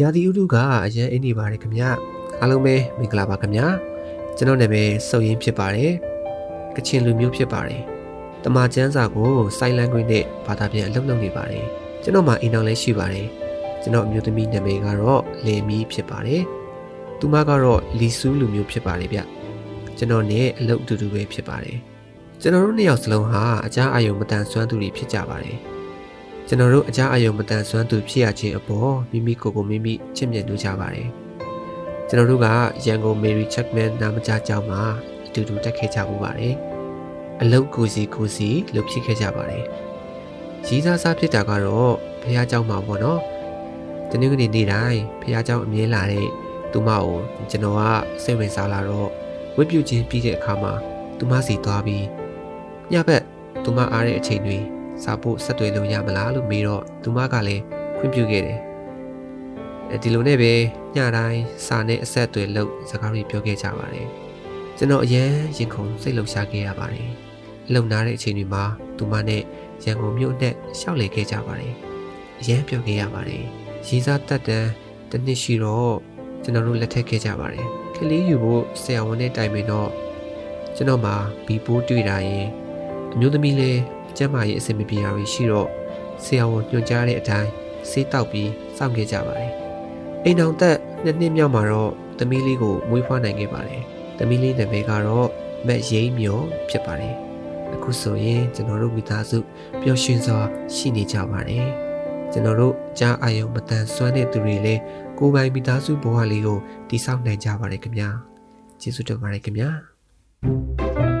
[0.00, 1.82] ရာသီဥတုကအရန်အင်းနေပါတယ်ခင်ဗျ
[2.40, 3.60] အားလုံးပဲမင်္ဂလာပါခင်ဗျ
[4.36, 6.13] ကျွန်တော်နာမည်စုံရင်းဖြစ်ပါတယ်
[6.76, 7.82] ကချင်လူမျိုးဖြစ်ပါတယ်
[8.44, 11.66] တမချန်းစာကို sign language နဲ့ဘာသာပြန်အလုပ်လုပ်နေပါတယ်
[12.02, 13.26] ကျွန်တော်မှာအိမ်တော်လည်းရှိပါတယ်
[13.82, 16.42] ကျွန်တော်အမျိုးသမီးနာမည်ကတော့လေမီဖြစ်ပါတယ်
[17.18, 19.20] သူမကတော့လီဆူးလူမျိုးဖြစ်ပါတယ်ဗျ
[19.96, 21.76] ကျွန်တော်နဲ့အလုပ်အတူတူပဲဖြစ်ပါတယ်
[22.40, 25.56] ကျွန်တော်တို့နှစ်ယောက်စလုံးဟာအကြအယုံမတန်ဆွမ်းသူတွေဖြစ်ကြပါတယ်
[26.48, 31.08] ကျွန်တော်တို့အကြအယုံမတန်ဆွမ်းသူဖြစ်ရခြင်းအပေါ်မိမိကိုယ်ကိုမိမိချစ်မြတ်လို့ကြပါတယ်။
[32.08, 32.46] ကျွန်တော်တို့က
[32.86, 34.82] ရန်ကုန် Mary Checkman နာမကျကျောင်းမှာ
[35.12, 36.55] အ တူတူတက်ခဲ့ကြမှုပါတယ်။
[37.41, 39.65] အလုတ်ကိုစီကိုစီလှုပ်ဖြစ်ခဲ့ကြပါတယ်။
[40.67, 43.21] ရီးစားစားဖြစ်တာကတော့ဖះเจ้าမှာပေါ့နော်။
[44.09, 46.27] တနင်္ဂနွေနေ့တိုင်းဖះเจ้าအမြဲလာတဲ့
[46.71, 47.17] သူမကို
[47.49, 47.81] ကျွန်တော်က
[48.23, 49.09] စိတ်ဝင်စားလာတော့
[49.57, 50.73] ဝတ်ပြုခြင်းပြီးတဲ့အခါမှာ
[51.17, 52.05] သူမစီသွားပြီး
[52.91, 53.23] ညဘက်
[53.63, 54.57] သူမအားတဲ့အချိန်တွေ
[55.03, 57.63] စာဖို့ဆက်သွယ်လို့ရမလားလို့မေးတော့သူမကလည်း
[57.97, 58.59] ခွင့်ပြုခဲ့တယ်
[59.91, 60.53] အဲဒီလိုနဲ့ပဲ
[60.95, 64.07] ညတိုင်းစာနဲ့အဆက်အသွယ်လုပ်စကားတွေပြောခဲ့ကြပါတယ်
[64.76, 67.10] ကျွန်တော်အရန်ရင်ခုန်စိတ်လှုပ်ရှားခဲ့ရပါတယ်
[67.68, 68.64] အလုံနာတဲ့အချိန်တွေမှာ
[68.96, 69.42] သူမနဲ့
[69.84, 71.74] ရန်ကုန်မြို့နဲ့ရှောက်လေခဲ့ကြပါတယ်
[72.40, 73.44] အရန်ပြောခဲ့ရပါတယ်
[73.86, 74.70] ရေးစားတက်တန်း
[75.10, 75.94] တစ်နှစ်ရှိတော့
[76.42, 79.90] ကျွန်တော်တို့လက်ထပ်ခဲ့ကြပါတယ်ကလေးယူဖို့ဆရာဝန်နဲ့တိုင်ပင်တော့
[80.76, 81.14] ကျွန်တော်မှာ
[81.46, 82.46] ဘီပိုးတွေ့တာရင်
[83.12, 83.80] အမျိုးသမီးလေး
[84.16, 85.68] ကျမ်းမာရေးအဆင်မပြေတာတွေရှိတော့
[86.24, 87.50] ဆရာဝန်ညွှန်ကြားတဲ့အတိုင်း
[87.90, 89.52] ဆေးတောက်ပြီးစောင့်ခဲ့ကြပါတယ်။
[90.24, 93.82] အိမ်အောင်သက်နှစ်နှစ်မြောက်မှာတော့သမီးလေးကိုမွေးဖွားနိုင်ခဲ့ပါတယ်။
[94.18, 95.28] သမီးလေးနာမည်ကတော့
[95.66, 97.14] မက်ရိမ့်မြော်ဖြစ်ပါတယ်။
[97.74, 99.38] အခုဆိုရင်ကျွန်တော်တို့မိသားစု
[99.82, 100.38] ပျော်ရွှင်စွာ
[100.74, 101.66] ရှိနေကြပါတယ်။
[102.32, 104.80] ကျွန်တော်တို့ကြားအာယုံမတန်ဆွမ်းတဲ့သူတွေလည်း
[105.18, 108.08] ကိုယ်ပိုင်မိသားစုဘဝလေးကိုတည်ဆောက်နိုင်ကြပါတယ်ခင်ဗျာ။
[108.80, 109.70] ကျေးဇူးတင်ပါတယ်ခင်ဗျာ။
[111.12, 111.13] မ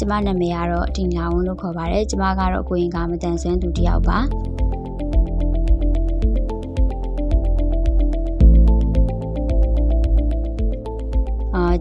[0.00, 4.18] ကျမနာမည်ကတော့တင်လာဝန်းလို့ခေါ်ပါတယ်ကျမကတော့ကိုရင်ကမတန်ဆွမ်းသူတယောက်ပါ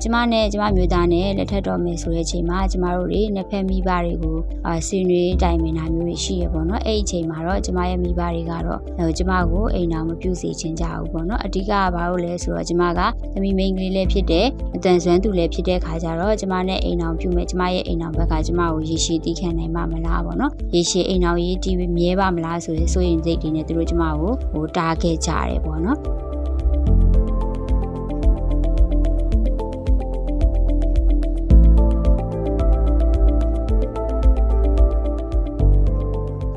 [0.04, 13.00] ကျမနဲ့ကျမမျိုးသားနဲ့လက်ထပ်တော်မယ်ဆိုတဲ့အချိန်မှာကျမတို့တွေနှစ်ဖက်မိဘတွေကိုအာဆွေးနွေးတိုင်ပင်တာမျိုးတွေရှိရပေါ့နော်အဲ့ဒီအချိန်မှာတော့ကျမရဲ့မိဘတွေကတော့ကျမကိုအိမ်တော်မပြုစေချင်ကြဘူးပေါ့နော်အဓိကကဘာလို့လဲဆိုတော့ကျမက
[13.34, 26.00] သမီးမိန်းကလေးလည်းဖြစ်တယ်အတန်ဆွမ်းသူလည်းဖြစ်တဲ့ခါကျတော့ကျမနဲ့အိမ်တော်ပြုမယ်ကျမရဲ့အိမ်တော်ဘက်ကကျမကိုရေရှည်တီးခံနိုင်မှာမလားပေါ့နော်ရေရှည်အိမ်တော်ရေးတီးမြဲပါမလားဆိုရင်ဆိုရင်စိတ်တွေနဲ့သူတို့ကျမကိုဟိုတားခဲ့ကြတယ်ပေါ့နော်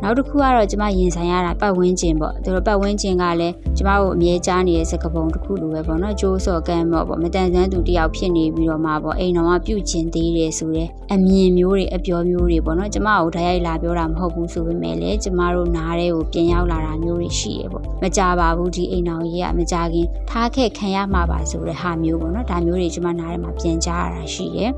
[0.09, 24.73] နနောက်တစ်ခုကတော့ကျမရင်ဆိုင်ရတာပတ်ဝန်းကျင်ပေါ့သူတို့ပတ်ဝန်းကျင်ကလည်းကျမတို့အမြဲကြားနေတဲ့စကားပုံတစ်ခုလိုပဲပေါ့နော်ကြိုးစော်ကမ်းပေါ့ပေါ့မတန်ဆန်းသူတယောက်ဖြစ်နေပြီးတော့မှပေါ့အိမ်တော်ကပြုတ်ကျင်သေးတယ်ဆိုတဲ့အမြင်မျိုးတွေအပြောမျိုးတွေပေါ့နော်ကျမကိုဓာတ်ရိုက်လာပြောတာမဟုတ်ဘူးဆိုပေမဲ့လည်းကျမတို့နားထဲကိုပြန်ရောက်လာတာမျိုးတွေရှိရပေါ့မကြပါဘူးဒီအိမ်တော်ကြီးကမကြခင်ထားခဲ့ခံရမှာပါဆိုတဲ့ဟာမျိုးပေါ့နော်ဒါမျိုးတွေကျမနားထဲမှာပြန်ကြားရတာရှိတယ်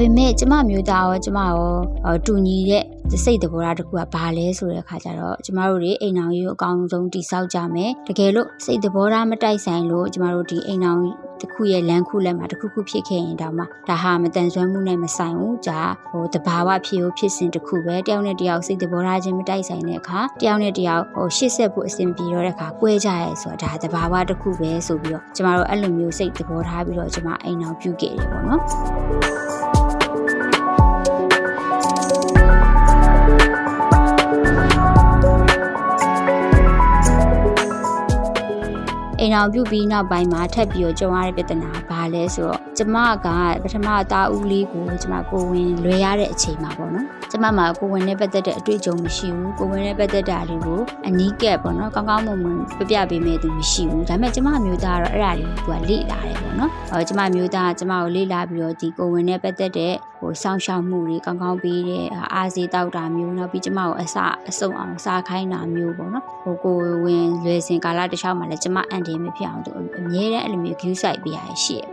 [0.00, 2.84] ပေမဲ့ကျမမျိုးသားရောကျမရောတူညီတဲ့
[3.24, 11.02] စိတ်တဘောထားတစ်ခုကဘာလဲဆိုတဲ့အခါကျတော့ကျမတို့တွေအိမ်အောင်ကြီးကိုအကောင်းဆုံးတိဆောက်ကြမယ်တကယ်လို့စိတ်တဘောထားမတိုက်ဆိုင်လို့ကျမတို့ဒီအိမ်အောင်
[11.40, 15.80] တစ်ခုရဲ့လမ်းခုလက်မှာတစ်ခုခုဖြစ်ခဲ့ရင်တောင်မှဒါဟာမတန်ဆွမ်းမှုနဲ့မဆိုင်ဘူးကြာ
[16.10, 29.45] ဟိုတဘာဝဖြစ်ကိုဖြစ်စဉ်တစ်ခုပဲတယောက်နဲ့တယောက်စိတ်တဘောထားချင်းမတိုက်ဆိုင်တဲ့အခါတယောက်နဲ့တယောက်ဟိုရှစ်ဆက်ဖို့အဆင်ပြေတော့တဲ့အခါကွဲကြရဲဆိုတာဒါတဘာဝတစ်ခုပဲဆိုပြီးတော့ကျမတို့အဲ့လိုမျိုးစိတ်တဘောထားပြီးတော့ကျမအိမ်အောင်ပြုခဲ့တယ်ပေါ့နော်
[39.26, 43.26] အိမ်အောင်ပြုတ်ပြီးနောက်ပိုင်းမှာထပ်ပြီးတော့ကြုံရတဲ့ပြဿနာဘာလဲဆိုတော့ကျမက
[43.62, 64.16] ပထမတာဦးလေးကိုကျမကိုဝင်လွယ်ရတဲ့အချိန်မှာပေါ့နော်ကျမမှာကိုဝင်နဲ့ပတ်သက်တဲ့အတွေ့အကြုံမရှိဘူးကိုဝင်နဲ့ပတ်သက်တာတွေကိုအနီးကပ်ပေါ့နော်ကောင်းကောင်းမွန်မွန်ပြပြပေးမဲ့သူမရှိဘူးဒါပေမဲ့ကျမမျိုးသားကတော့အဲ့ဒါတွေကိုသူကလေ့လာတယ်ပေါ့နော်ဟောကျမမျိုးသားကကျမကိုလေ့လာပြီးတော့ဒီကိုဝင်နဲ့ပတ်သက်တဲ့ဟိုစောင့်ရှောက်မှုတွေကောင်းကောင်းပေးတဲ့အားစီတောက်တာမျိုးနောက်ပြီးကျမကိုအစ
[64.48, 71.86] အစုံအောင်စားခိုင်းတာမျိုးပေါ့နော်ဟိုကိုဝင်လွယ်စင်ကာလတစ်လျှောက်မှာလည်းကျမအန်တီမဖြစ်အောင်သူအမြဲတမ်းအဲ့လိုမျိုး view site ပေးရရှိတယ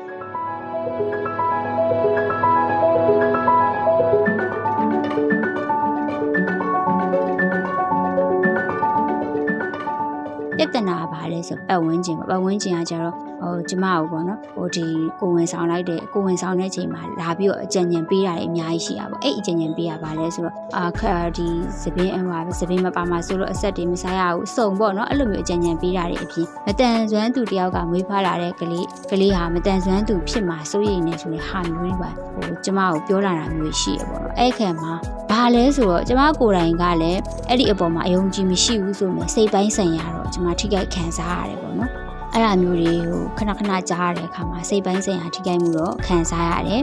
[10.65, 14.85] ်ပြဿနာပါလဲဆိုပတ်ဝန်းကျင်ပေါ့ပတ်ဝန်းကျင်ကကျတော့ဟိုကျမကိုပေါ့နော်ဟိုဒီ
[15.19, 21.47] ကိုဝင်ဆောင်လိုက်တဲ့ကိုဝင်ဆောင်တဲ့ချိန်မှာလာပြီးတော့အကြံဉာဏ်ပေးတာတွေအများကြီးရှိတာပေါ့အဲ့အကြံဉာဏ်ပေးရပါလဲဆိုတော့အာခါဒီ
[21.81, 34.93] သပင်းအဟွာသပင်းမပါမှာဆိုလို့အဆက်တွေမစားရဘူးစုံပေါ့နော်အဲ့လိုမျိုးအကြံဉာဏ်ပေးတာတွေအပြင်မတန်ဆွမ်းသူတယောက်ကမွေးဖွားလာတဲ့ကလေးကလေးဟာမတန်ဆွမ်းသူဖြစ်မှာစိုးရိမ်နေဆိုတဲ့ဟာမျိုးတွေပါဟိုကျမကိုပြောလာတာမျိုးရှိရပေါ့နော်အဲ့ခံမှာ
[35.31, 37.19] ဘာလဲဆိုတော့ကျမကိုယ်တိုင်ကလည်း
[37.49, 42.02] အဲ့ဒီအပေါ်မှာအယုံကြည်မရှိဘူးဆိုရင်စိတ်ပိုင်းဆိုင်ရာတော့ကျမထိခိုက်ခံစားရတယ်ပေါ့နော်
[42.33, 46.81] အဲ့ဒါမျိုးတွေကိုခဏခဏကြားရတဲ့အခါမှာစိတ်ပိုင်းဆိုင်ရာထိခိုက်မှုတော့ခံစားရတယ်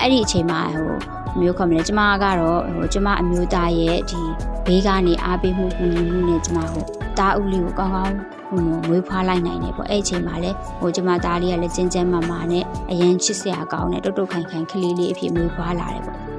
[0.00, 0.92] အဲ့ဒီအချိန်မှာဟို
[1.40, 4.22] မျိုးခေါ်မလဲကျမကတော့ဟိုကျမအမျိုးသားရဲ့ဒီ
[4.66, 6.84] ဘေးကနေအားပေးမှုကူညီမှုနဲ့ကျမဟို
[7.18, 8.14] တားဦးလေးကိုကောင်းကောင်း
[8.48, 16.29] ဟိုမွေးဖွားလိုက်နိုင်တယ်ပေါ့အဲ့အချိန်မှာလဲဟိုကျမသားလေးကလည်းကျင်းကျန်းမာမာနဲ့အရန်ချစ်စရာကောင်းတဲ့တုတ်တုတ်ခိုင်ခိုင်ကလေးလေးအဖြစ်မွေးဖွားလာတယ်ပေါ့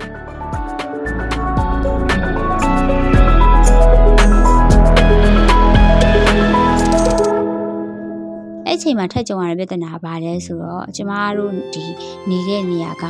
[8.81, 11.85] ချိန်မှာထက်ကြုံရတဲ့ပြဿနာပါလဲဆိုတော့ကျမတို့ဒီ
[12.29, 13.05] နေတဲ့နေရာက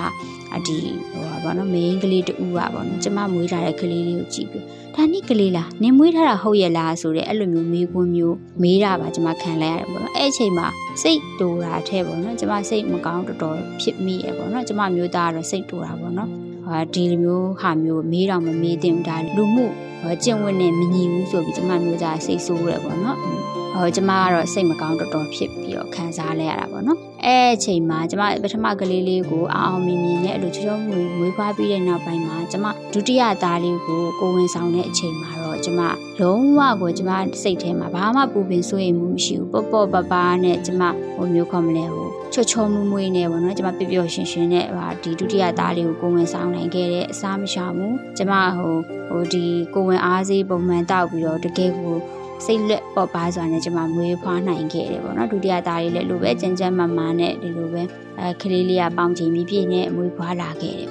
[0.67, 0.77] ဒီ
[1.11, 4.63] ဟိုပါဘောနော် main ကလေးတူပါဘောနော်ကျမမွေးထားတဲ့ကလေးလေးကိုကြည့်ပြီး
[4.95, 10.67] ဒါနိကလေးလားနင်မွေးထားတာဟုတ်ရဲ့လားဆိုတဲ့အဲ့လိုမျိုးမေးခွန်းမျိုးမေးတာပါကျမခံလိုက်ရတယ်ပေါ့နော်အဲ့အချိန်မှာ
[11.01, 16.29] စိတ်တူတာထဲပေါ့နော်ကျမစိတ်မကောင်းတော်တော်ဖြစ်မိရပေါ့နော်ကျမမျိုးသားကတော့စိတ်တူတာပေါ့နော်
[16.65, 19.65] ဟာဒီလိုမျိုးဟာမျိုးမေးတော့မမေးတင်ဘူးဒါလူမှု
[20.23, 23.19] ကျင့်ဝတ်နဲ့မညီဘူးဆိုပြီးကျမမျိုးသားစိတ်ဆိုးရပေါ့နော်
[23.73, 35.81] ဟိုကျမကတော့စိတ်မကောင်းတော်တော်ဖြစ်ပြီးတော့ခံစားလဲရတာပေါ့နော်အဲအချိန်မှာကျမပထမကလေးလေးကိုအောင်အောင်မြင်မြင်နဲ့အဲ့လိုချောချောမွေမွေးဖွားပြီးတဲ့နောက်ပိုင်းမှာကျမဒုတိယသားလေးကိုကိုဝင်ဆောင်တဲ့အချိန်မှာတော့ကျမ
[36.19, 37.11] လုံးဝကိုကျမ
[37.43, 40.81] စိတ်ထဲမှာဘာမှပူပင်စိုးရိမ်မှုမရှိဘူးပေါ့ပေါ့ပပနဲ့ကျမ
[41.15, 48.75] ဟိုမျိုးခေါ်မလဲဟိုချောချောမွေ့မွေ့နဲ့ပေါ့နော်ကျမပျော်ပျော်ရွှင်ရွှင်နဲ့ဟာဒီဒုတိယသားလေးကိုကိုဝင်ဆောင်နိုင်ခဲ့တဲ့အစားမရှာဘူးကျမဟို
[49.09, 51.97] ဟိုဒီကိုဝင်အားစေးပုံမှန်တောက်ပြီးတော့တကယ်ကို
[52.45, 57.83] စိတ်လက်ပေါ်ပါစွာနဲ့ကျွန်မမွေးဖွားနိုင်ခဲ့တယ်ပေါ့နော်ဒုတိယသားလေးလည်းလိုပဲကြမ်းကြမ်းမာမာနဲ့ဒီလိုပဲ
[58.19, 60.89] အဲကလေးလေးကပေါင်ချိန်ပြီးပြည့်နဲ့မွေးဖွားလာခဲ့တယ်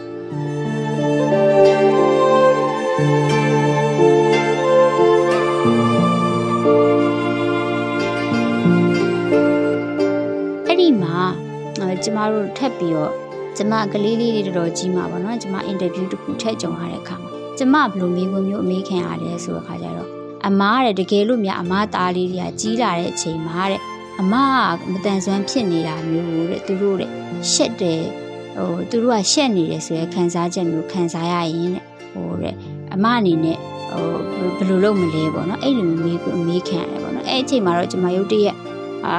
[10.66, 11.16] အဲ့ဒီမှာ
[12.04, 13.12] ကျမတို့ထပ်ပြီးတော့
[13.56, 23.80] ကျမကလေးလေးတွေတော်တော်ကြီးမှာပေါ့နော်ကျမအင်တာဗျူးတစ်ခုထည့်ကြုံရတဲ့အခါမှာကျမဘယ်လိုမျိုးမျိုးအမေးခံရတယ်ဆိုတဲ့အခါကျတော့ အမားတဲ့တကယ်လို့များအမားသားလေးတွေကကြီးလာတဲ့အချိန်မှာတဲ့
[24.20, 24.34] အမ
[24.74, 27.10] ကမတန်ဆွမ်းဖြစ်နေတာမျိုးတဲ့သူတို့တဲ့
[27.52, 28.02] ရှက်တယ်
[28.56, 32.54] ဟိုသူတို့ကရှက်နေတယ်ဆိုရယ်ခံစားချက်မျိုးခံစားရရင်တဲ့ဟိုတဲ့
[32.94, 33.58] အမအနေနဲ့
[33.90, 34.06] ဟို
[34.56, 38.56] ဘယ်လိုလုပ်မလဲပေါ့နော်အဲ့လိုမျိုးမေးမေးခံရတယ်ပေါ့နော်အဲ့အချိန်မှာတော့ကျွန်မရုပ်တရက်
[39.06, 39.16] အာ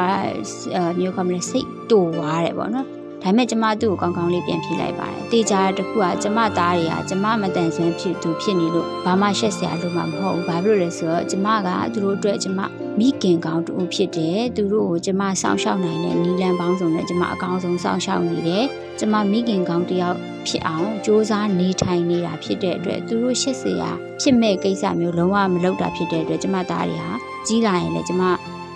[1.00, 12.60] မျိုးကမလဲစိတ်တူသွားတယ်ပေါ့နော်ဟ ဒါပေမဲ့ကျမသူ့ကိုကောင်းကောင်းလေးပြန်ဖြေလိုက်ပါတယ်တေချာတခုကကျမသားတွေကကျမမတန်ဆွမ်းဖြစ်သူဖြစ်နေလို့ဘာမှရှက်စရာလို့မှမဟုတ်ဘူးဘာဖြစ်လို့လဲဆိုတော့ကျမကသူတို့အတွက်ကျမ
[13.00, 18.66] မိခင်ကောင်းတူဖြစ်တယ်သူတို့ကိုကျမစောင့်ရှောက်နိုင်တဲ့နီလန်ပေါင်းစုံနဲ့ကျမအကောင်းဆုံးစောင့်ရှောက်နေတယ်
[19.00, 23.90] ကျမမိခင်ကောင်းတယောက်ဖြစ်အောင်စ조사နေထိုင်နေတာဖြစ်တဲ့အတွက်သူတို့ရှက်စရာ
[24.22, 27.12] ဖြစ်မဲ့ကိစ္စမျိုးလုံးဝမလုပ်တာဖြစ်တဲ့အတွက်ကျမသားတွေဟာ
[27.48, 28.24] ကြီးလာရင်လည်းကျမ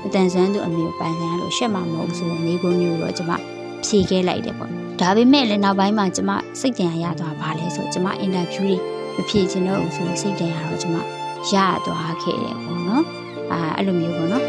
[0.06, 3.32] အတန်ဆွမ်းသူအမျိုးပိုင်ဆိုင်လို့ရှက်မှာမဟုတ်ဆိုတဲ့မိဘမျိုးတော့ကျမ
[3.86, 8.76] ဖြေခဲ့လိုက်တယ်ပေါ့ဒါပေမဲ့လည်းနောက်ပိုင်းမှာကျမစိတ်တန်ရသွားပါလဲဆိုကျမအင်တာဗျူးတွေ
[9.16, 10.96] မဖြေချင်တော့ဘူးဆိုစိတ်တန်ရတော့ကျမ
[11.52, 13.06] ရသွားခဲ့တယ်ပေါ့နော်
[13.52, 14.46] အာအဲ့လိုမျိုးပေါ့နော်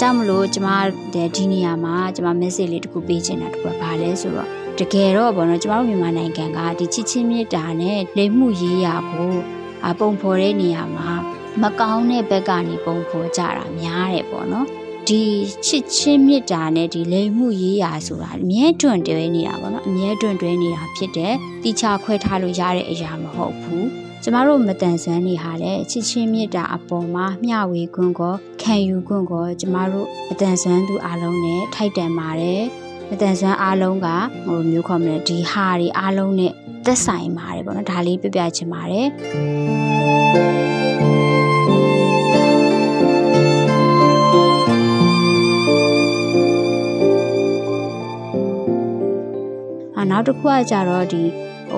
[0.00, 0.68] ကြောင့်မလို့ကျမ
[1.36, 9.34] ဒီနေရာမှာကျမ message လေးတစ်ခုပေးချင်တာတခုကဘာလဲဆိုတော့တကယ်တော့ဘောနော်ကျမတို့မြန်မာနိုင်ငံကဒီချစ်ချင်းမြတ်တာနဲ့လိမ်မှုရေးရာကို
[9.86, 11.10] အပုံဖော်တဲ့နေရာမှာ
[11.62, 14.66] မကောင်းတဲ့ဘက်ကနေပုံဖော်ကြတာများတယ်ပေါ့နော်
[15.08, 15.22] ဒီ
[15.66, 32.62] ချစ်ချင်းမြတ်တာနဲ့ဒီလိမ်မှုရေးရာဆိုတာအမြဲတွန့်တွဲနေတာပေါ့နော်အမြဲတွန့်တွဲနေတာဖြစ်တယ်တိချခွဲထားလို့ရတဲ့အရာမဟုတ်ဘူး ကျမတို့မတန်ဆွမ်းနေဟာလဲချစ်ချင်းမြတ်တာအပေါ်မှာမျှဝေခွင့်ကောခံယူခွင့်ကောကျမတို့မတန်ဆွမ်းသူအလုံးနဲ့ထိုက်တန်ပါတယ်
[33.10, 34.08] မတန်ဆွမ်းအားလုံးက
[34.46, 36.52] ဟိုမျိုးခေါ်မလဲဒီဟာတွေအားလုံးနဲ့
[36.84, 39.08] သက်ဆိုင်ပါတယ်ပေါ့နော်ဒါလေးပြပြချင်ပါတယ်
[50.10, 51.22] နောက်တစ်ခုကကြတော့ဒီ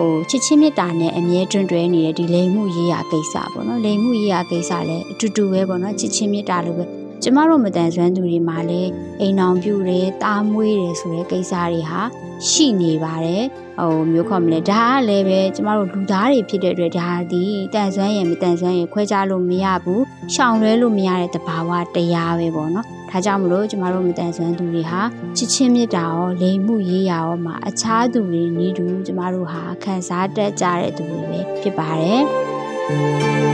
[0.00, 6.84] ဟိုချစ်ချင်းမြတ်တာနဲ့အမြဲတွင်တွဲနေတဲ့ဒီလိမ်မှုရေးရာကိစ္စပေါ့နော်လိမ်မှုရေးရာကိစ္စလည်းအတူတူပဲပေါ့နော်ချစ်ချင်းမြတ်တာလိုပဲ
[7.22, 12.00] ကျမတို့မတန်ဆွမ်းသူတွေမှာလည်းအိမ်အောင်ပြုတယ်တားမွေးတယ်ဆိုတဲ့ကိစ္စတွေဟာ
[12.48, 13.44] ရှိနေပါတယ်
[13.80, 20.02] ဟိုမျိုးခေါ်မလဲဒါကလည်းပဲကျမတို့လူသားတွေဖြစ်တဲ့အတွက်ဒါဒီတန်ဆွမ်းရင်မတန်ဆွမ်းရင်ခွဲခြားလို့မရဘူး
[20.34, 25.00] ရှောင်လွဲလို့မရတဲ့တဘာဝတရားပဲပေါ့နော် ဒါကြောင့်မလို့ကျမတို့မတန်ဆွမ်းသူတွေဟာ
[25.36, 33.49] ချစ်ချင်းမြတ်တာရောလိမ်မှုရေးရာရောမှာအခြားသူတွေနီးတူကျမတို့ဟာခံစားတတ်ကြတဲ့သူတွေပဲဖြစ်ပါတယ်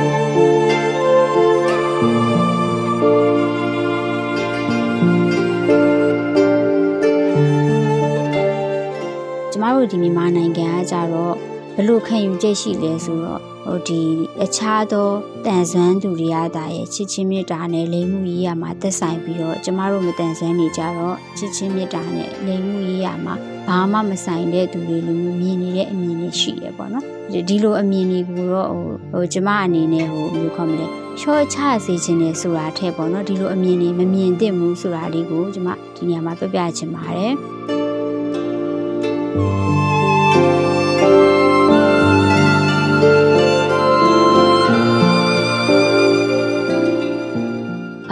[11.78, 14.00] ဘလို့ခံယူချက်ရှိလဲဆိုတော့ဟိုဒီ
[14.42, 15.08] အခြားသော
[15.46, 23.34] တန်ဆွမ်းသူတွေကဒါရဲ့ချစ်ချင်းမြတ်တာနဲ့လိမ်မှုရေးရမှာသက်ဆိုင်ပြီးတော့ကျမတို့မတန်ဆွမ်းနေကြတော့ချစ်ချင်းမြတ်တာနဲ့လိမ်မှုရေးရမှာ
[23.68, 27.04] ဘာမှမဆိုင်တဲ့သူတွေလိုမျိုးမြင်နေတဲ့အမြင်တွေရှိရပေါ့နော်
[27.48, 30.86] ဒီလိုအမြင်တွေကိုတော့ဟိုဟိုကျမအနေနဲ့ဟိုမျိုးခေါ်မလဲ
[31.20, 37.34] ချောချစေခြင်းနဲ့ဆိုတာထက်ပေါ့နော်ဒီလိုအမြင်တွေမမြင်သင့်ဘူးဆိုတာလေးကိုကျမဒီနေရာမှာပြပြချင်ပါတယ်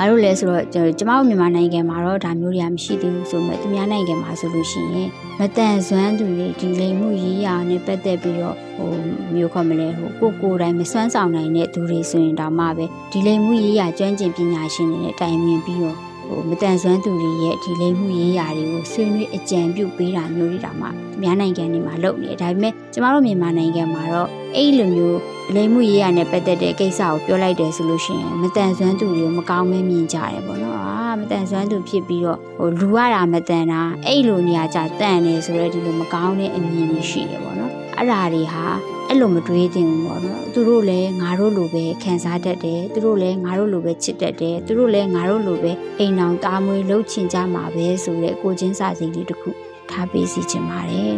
[0.09, 0.65] လို့လဲဆိုတော့
[0.99, 8.91] ကျမတို့မြန်မာနိုင်ငံမှာတော့ဒါမျိုးတွေကမရှိသေးဘူးဆိုမဲ့သူများနိုင်ငံမှာဆိုလို့ရှိရင်မတန်ဆွမ်းသူတွေဒီလိမ်မှုရေးရာနဲ့ပတ်သက်ပြီးတော့ဟို
[9.35, 20.89] မျိုးခေါ်မလဲဟိုကိုကိုတိုင်းမစွမ်းဆောင်နိုင်တဲ့သူတွေဆိုရင်တောင်မှပဲဒီလိမ်မှုရေးရာကျွမ်းကျင်ပညာရှင်တွေနဲ့တိုင်ပင်ပြီးတော့ ဟိုမတန်ဆွမ်းသူတွေရဲ့ဒီလိမ်မှုရေးရာတွေကိုဆွေးနွေးအကြံပြုပေးတာမျိုးတွေတောင်မှ
[21.23, 25.19] များနိုင်ငံတွေမှာလုပ်နေတယ်ဒါပေမဲ့ကျမတို့မြန်မာနိုင်ငံမှာတော့အဲ့လိုမျိုး
[25.55, 38.67] လိမ်မှုရေးရနဲ့ပတ်သက်တဲ့ကိစ္စကိုပြောလိုက်တယ်ဆိုလို့ရှိရင်မတန်ဆွမ်းသူတွေကိုမကောင်းမဲမြင်ကြတယ်ပေါ့နော်အာမတန်ဆွမ်းသူဖြစ်ပြီးတော့ဟိုလူရတာမတန်တာအဲ့လိုနေရာကြတန်နေဆိုတော့ဒီလိုမကောင်းတဲ့အမြင်တွေရှိတယ်ပေါ့နော်အဲ့ဓာတွေဟာ
[39.15, 49.51] အဲ့လိုမတွေးသင့်ဘူးပေါ့နော်သူတို့လည်းငါတို့လိုပဲခံစားတတ်တယ်သူတို့လည်းငါတို့လိုပဲချစ်တတ်တယ်သူတို့လည်းငါတို့လိုပဲအိမ်အောင်တာမွေလှုပ်ချင်ကြမှာပဲဆိုတဲ့ကိုချင်းစာစိတ်လေးတစ်ခု
[49.91, 51.15] ထားပေးစီချင်ပါတယ်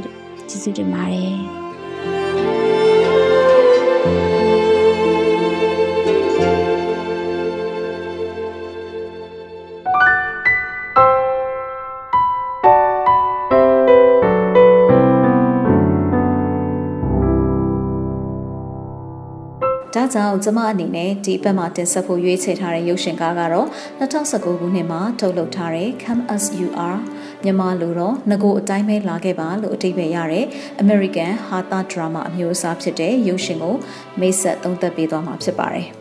[0.48, 1.65] ကျေးဇူးတင်ပါတယ်
[20.14, 23.68] ကြောင့်ကျမအနေနဲ့ဒီဘက်မှာတင်ဆက်ဖို့ရွေးချယ်ထားတဲ့ရုပ်ရှင်ကားကတော့
[24.00, 26.98] 2019ခုနှစ်မှာထုတ်လုပ်ထားတဲ့ Come As You Are
[27.44, 30.46] မြန်မာလိုတော့ငကိုအတိုင်းပဲလာခဲ့ပါလို့အတိတ်ပဲရတဲ့
[30.82, 33.76] American ဟာတာဒရာမာအမျိုးအစားဖြစ်တဲ့ရုပ်ရှင်ကို
[34.20, 35.88] မိတ်ဆက်သုံးသပ်ပေးသွားမှာဖြစ်ပါတယ်။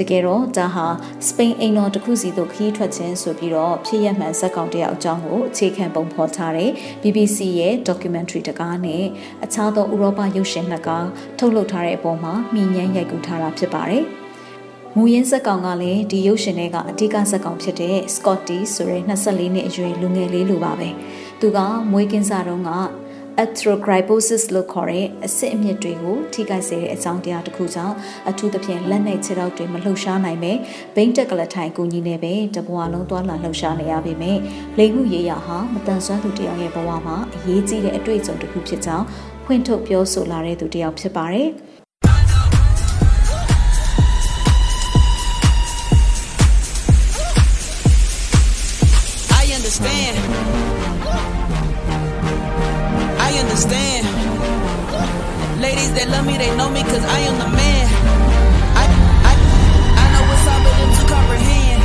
[0.00, 0.86] တကယ်တော့ဒါဟာ
[1.26, 6.70] စပိန်အိမ်တော်တစ်ခုစီသို့ခရီးထွက်ခြင်းဆိုပြီးတော့ဖြစ်ရမှန်ဇက်ကောင်တယောက်အကြောင်းကိုအခြေခံပုံဖော်ထားတဲ့
[7.02, 9.04] BBC ရဲ့ documentary တကားနဲ့
[9.44, 11.06] အခြားသောဥရောပရုပ်ရှင်နှစ်ကား
[11.38, 14.04] ထုတ်လုပ်ထားတဲ့အပေါ်မှာမိညမ်းရိုက်ကူးထားတာဖြစ်ပါတယ်။
[14.96, 20.88] မူရင်းဇက်ကောင်ကလည်းဒီရုပ်ရှင်တွေကအဓိကဇက်ကောင်ဖြစ်တဲ့ Scotty ဆိုတဲ့24နှစ်အရွယ်လူငယ်လေးလိုပါပဲ။
[21.40, 21.58] သူက
[21.90, 22.70] မွေးကင်းစားတုန်းက
[23.42, 27.94] arthrogryposis လို့ခေါ်တဲ့အဆစ်အမြစ်တွေကိုထိခိုက်စေတဲ့အကြောင်းတရားတစ်ခုကြောင့်
[28.30, 30.52] အထူးသဖြင့်လက်နဲ့ခြေထောက်တွေမလှုပ်ရှားနိုင်ပဲ
[30.94, 34.40] ဘိန်းတက်ကလထိုင်ကူညီနေပဲတဘဝလုံးသွားလာလှုပ်ရှားနေရပေမယ့်
[34.78, 39.06] လိမ်မှုရေးရဟာမတန်ဆွမ်းသူတယောက်ရဲ့ဘဝမှာအရေးကြီးတဲ့အတွေ့အကြုံတစ်ခုဖြစ်ကြောင်း
[39.44, 41.50] ဖွင့်ထုတ်ပြောဆိုလာတဲ့သူတယောက်ဖြစ်ပါတယ်။
[53.60, 54.06] understand.
[55.60, 57.86] Ladies that love me, they know me cause I am the man.
[58.72, 58.84] I
[59.30, 59.34] I
[60.00, 61.80] I know what's up for them to comprehend.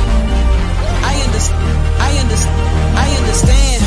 [1.04, 1.76] I understand.
[2.00, 2.56] I understand.
[2.96, 3.80] I understand.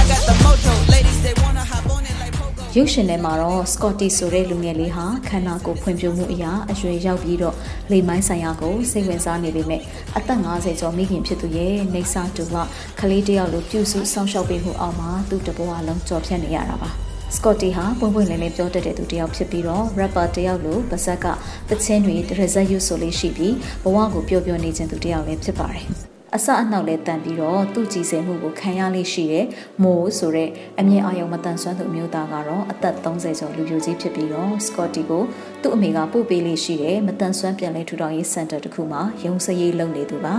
[0.00, 0.72] I got the mojo.
[0.88, 2.62] Ladies they wanna hop on it like pogo.
[2.76, 7.54] ရုပ်ရှင်ထဲမှာတော့ Scotty ဆိုတဲ့လူငယ်လေးဟာခန္ဓာကိုယ်ဖွံ့ဖြိုးမှုအရာအရွယ်ရောက်ပြီးတော့
[7.90, 9.82] လိမ်မိုင်းဆိုင်ရာကိုစိတ်ဝင်စားနေပေမဲ့
[10.16, 12.56] အသက်50ကျော်မိခင်ဖြစ်သူရဲ့နေဆာတူက
[13.00, 16.90] ကလေးတယောက်လိုပြုစုစောင့်ရှောက်ပေးမှုအောက်မှာသူ့တဘဝလုံးကြော်ဖြတ်နေရတာပါ။
[17.36, 21.26] Scotty ဟာပွင့်ပွင့်လင်းလင်းပြောတတ်တဲ့သူတယောက်ဖြစ်ပြီးတော့ rapper တယောက်လိုပါဇက်က
[21.68, 25.84] တချင်းတွေတရဇက်ရွဆိုလေးရှိပြီးဘဝကိုပျော်ပျော်နေခြင်းသူတယောက်လည်းဖြစ်ပါတယ်။
[26.36, 29.46] အစအနှောက်လဲတန်ပြီးတော့သူ့ကြည်စင်မှုကိုခံရလေးရှိတဲ့
[29.82, 30.50] မိုးဆိုတဲ့
[30.80, 35.22] အမြင့်အာရုံမတန်ဆွမ်းသူအမျိုးသားကတော့အသက်30ကျော်လူပြိုကြီးဖြစ်ပြီးတော့စကော့တီကို
[35.62, 40.34] သူ့အမေကပို့ပေးလေးရှိတဲ့မတန်ဆွမ်းပြန်လဲထူထောင်ရေးစင်တာတစ်ခုမှာရုံစရေးလုပ်နေသူပါ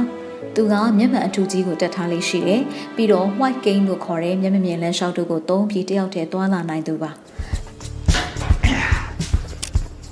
[0.54, 2.62] သူကမျက်မှန်အထူးကြီးကိုတက်ထားလေးရှိတယ်
[2.96, 7.10] ပြီးတော့ white cane လို့ခေါ်တဲ့မျက်မမြင်လမ်းလျှောက်တို့ကိုသုံးပြီးတယောက်တည်းသွားလာနိုင်သူပါ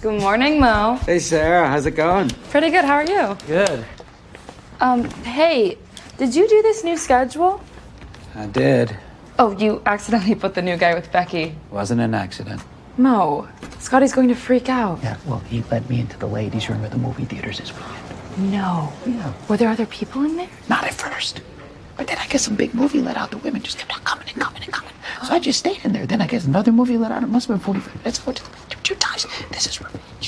[0.05, 0.76] Good morning, Mo.
[1.07, 2.28] Hey Sarah, how's it going?
[2.51, 2.85] Pretty good.
[2.91, 3.24] How are you?
[3.47, 3.78] Good.
[4.80, 4.99] Um,
[5.39, 5.78] hey,
[6.20, 7.55] did you do this new schedule?
[8.35, 8.87] I did.
[9.39, 11.55] Oh, you accidentally put the new guy with Becky.
[11.70, 12.61] Wasn't an accident.
[12.99, 13.47] Mo,
[13.78, 14.99] Scotty's going to freak out.
[15.03, 18.05] Yeah, well, he led me into the ladies' room at the movie theaters this weekend.
[18.37, 18.93] No.
[19.07, 19.33] Yeah.
[19.49, 20.53] Were there other people in there?
[20.68, 21.41] Not at first.
[21.97, 23.30] But then I guess some big movie let out.
[23.30, 24.95] The women just kept on coming and coming and coming.
[25.24, 26.07] So I just stayed in there.
[26.07, 27.22] Then I guess another movie let out.
[27.22, 28.20] It must have been 45 minutes.
[28.20, 29.26] I went to the two, two times.
[29.51, 30.26] This is revenge.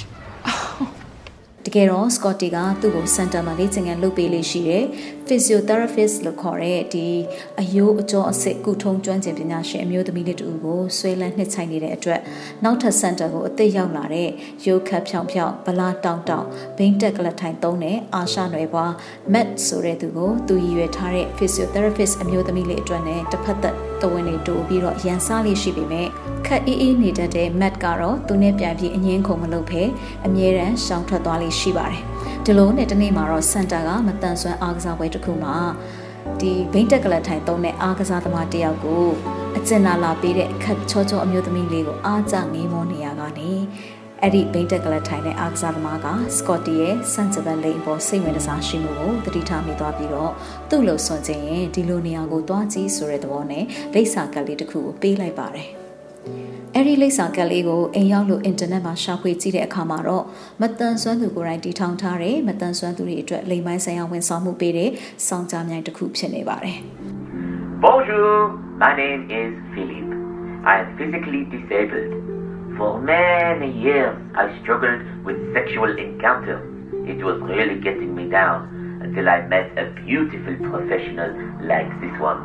[1.66, 4.84] တကယ်တော့ Scotty ကသူ့ကိုစင်တာမှာလေ့ကျင့်ခန်းလုပ်ပေးလေးရှိတယ်
[5.29, 7.07] physiotherapist လို့ခေါ်တဲ့ဒီ
[7.61, 12.21] အယိုးအကျော်အစစ်ကုထုံးကျွမ်းကျင်ပညာရှင်အမျိုးသမီးလေးတူကိုဆွဲလန်းနှစ်ချိုင်နေတဲ့အတွက်
[12.63, 14.29] နောက်ထပ်စင်တာကိုအသက်ရောက်လာတဲ့
[14.65, 16.45] ရိုးခတ်ဖြောင်ဖြောင်ဗလာတောင်တောင်
[16.77, 18.91] ဘိန်းတက်ကလထိုင်သုံးတဲ့အာရှနွယ်ဘွား
[19.33, 26.07] Matt ဆိုတဲ့သူကိုသူရည်ရွယ်ထားတဲ့ physiotherapist အမျိုးသမီးလေးအတွက်နဲ့တစ်ဖက်သက်တဝင်းတွေတိုးပြီးတော့ရန်စားလေးရှိပေမဲ့
[26.45, 29.83] ခက်အေးအေးနေတတ်တဲ့ Matt ကတော့သူနဲ့ပြန်ပြီးအငင်းခုံမလုပ်ဖဲ
[30.25, 32.03] အမြဲတမ်းရှောင်ထွက်သွားလေးရှိပါတယ်
[32.45, 35.57] ဒီလိုနဲ့တနေ့မှာတော့စန်တာကမတန်ဆွမ်းအားကစားပွဲတစ်ခုမှာ
[36.39, 39.05] ဒီဘိန်းတက်ကလထိုင်သုံးတဲ့အားကစားသမားတယောက်ကို
[39.57, 43.51] အကျဉ်းလာလာပေးတဲ့အခက်ချောချောအမျိုးသမီးလေးကိုအားကြငေးမောနေရကနေ
[44.21, 50.31] အဲ့ဒီဘိန်းတက်ကလထိုင်တဲ့အားကစားသမားကစကော့တီရဲ့စန်ချဘန်လိန်ပေါ်စိတ်ဝင်စားရှိမှုကိုတတိထားမိသွားပြီးတော့
[50.69, 55.78] သူ့လိုစွန့်ခြင်းရင်ဒီလိုနေရာကိုတွားကြည့်ဆိုတဲ့သဘောနဲ့လိပ်စာကလေးတစ်ခုကိုပေးလိုက်ပါတယ်
[56.75, 60.25] အဲ့ဒီလိပ်စာကလေးကိုအိမ်ရောက်လို့အင်တာနက်မှာရှာဖွေကြည့်တဲ့အခါမှာတော့
[60.61, 64.89] မတန်ဆွမ်းသူကိုယ်တိုင်တီထောင်ထားတဲ့မတန်ဆွမ်းသူတွေအတွက်လိမ်ပိုင်းဆိုင်ရာဝန်ဆောင်မှုပေးတဲ့
[65.27, 66.77] စောင့်ကြမြိုင်တစ်ခုဖြစ်နေပါတယ်
[67.85, 68.35] Bonjour,
[68.83, 70.11] my name is Philippe.
[70.71, 72.11] I am physically disabled.
[72.77, 76.63] For many years, I struggled with sexual encounters.
[77.11, 78.57] It was really getting me down
[79.05, 81.31] until I met a beautiful professional
[81.71, 82.41] like this one.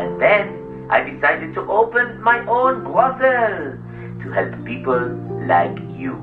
[0.00, 0.44] And then
[0.90, 3.76] I decided to open my own brothel
[4.22, 5.04] to help people
[5.44, 6.16] like you.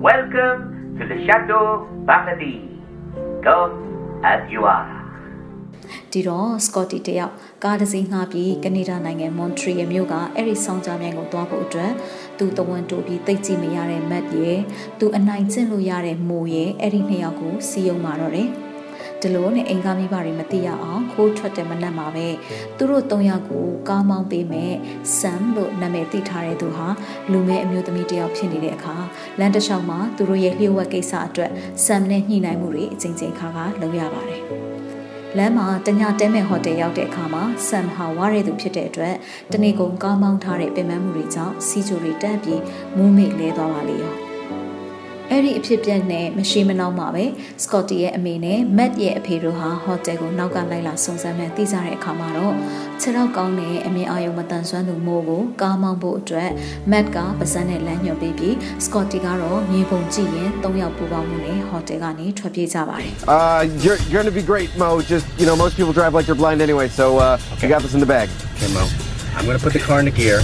[0.00, 2.64] Welcome to the Chateau Paradis.
[3.44, 3.76] Come
[4.24, 4.96] as you are.
[6.12, 7.32] ဒီတော့စကော့တီတယောက်
[7.64, 11.92] ကားတစ်စီးငှားပြီးကနေဒါနိုင်ငံမွန်ထရီယယ်မြို့ကအဲ့ဒီဆောင်ကြမြိုင်ကိုသွားဖို့အတွက်
[12.38, 14.60] သူတဝန်တိုးပြီးတိတ်ကြည့်မရတဲ့မက်ရဲ့
[14.98, 18.48] သူအနိုင်ကျင့်လို့ရတဲ့မိုးရဲ့အဲ့ဒီနှစ်ယောက်ကိုစီယုံมาတော့တယ်
[19.22, 22.26] ဒီလိုနဲ့အိမ်ကားမိဘတွေမသိရအောင်ခိုးထွက်တဲ့မနက်မှာပဲ
[22.76, 24.74] သူတို့၃ယောက်ကိုကားမောင်းပေးမဲ့
[25.18, 26.88] ဆမ်လို့နာမည်သိထားတဲ့သူဟာ
[27.32, 28.96] လူမဲအမျိုးသမီးတစ်ယောက်ဖြစ်နေတဲ့အခါ
[29.38, 31.50] လမ်းတစ်လျှောက်မှာသူတို့ရဲ့လျှို့ဝှက်ကိစ္စအတွက်
[31.84, 34.42] ဆမ်နဲ့ညှိနှိုင်းမှုတွေအချိန်ချင်းခါခါလုပ်ရပါတယ်
[35.36, 39.14] လမ်းမှာတညတဲမဲ့ဟိုတယ်ရောက်တဲ့အခါမှာဆမ်ဟာဝါရဲသူဖြစ်တဲ့အတွက်
[39.52, 42.62] တနေ့ကုန်ကားမောင်းထားတဲ့ပင်ပန်းမှုတွေကြောင့်စီချိုတွေတက်ပြီး
[42.96, 44.25] မူးမေ့လဲသွားပါလေရော
[45.30, 47.24] အဲ့ဒီအဖြစ်ပြက်နဲ့မရှိမနှောင်းမှာပဲ
[47.62, 52.54] စကော့တီရဲ့အမေနဲ့မက်ရဲ့အဖေတို့ဟာဟိုတယ်ကိုနောက်ကလိုက်လာစုံစမ်းမှန်းသိကြတဲ့အခါမှာတော့
[53.00, 56.50] ခြေထောက်ကောင်းတဲ့အမြင်အာရုံမတန်ဆွမ်းသူမိုးကိုကားမောင်းဖို့အတွက်
[56.92, 64.88] မက်ကပါဇက်နဲ့လမ်းညွှန်ပေးပြီးစကော့တီကတော့မြေပုံကြည့်ရင်၃ယောက်ပူပေါင်းမှုနဲ့ဟိုတယ်ကနေထွက်ပြေးကြပါတယ် Uh, you're, you're gonna be great, Mo.
[65.12, 67.94] Just, you know, most people drive like they're blind anyway, so uh, I got this
[67.96, 68.26] in the bag.
[68.56, 68.84] Okay, Mo.
[69.36, 70.38] I'm gonna put the car into gear.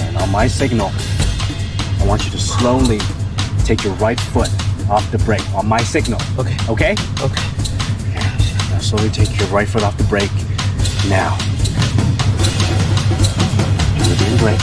[0.00, 0.90] And on my signal,
[2.00, 3.00] I want you to slowly
[3.64, 4.48] take your right foot
[4.88, 6.20] off the brake on my signal.
[6.38, 6.56] Okay.
[6.68, 6.94] Okay?
[7.20, 7.42] Okay.
[8.70, 10.30] Now slowly take your right foot off the brake.
[11.08, 11.36] Now.
[14.06, 14.60] You're doing great.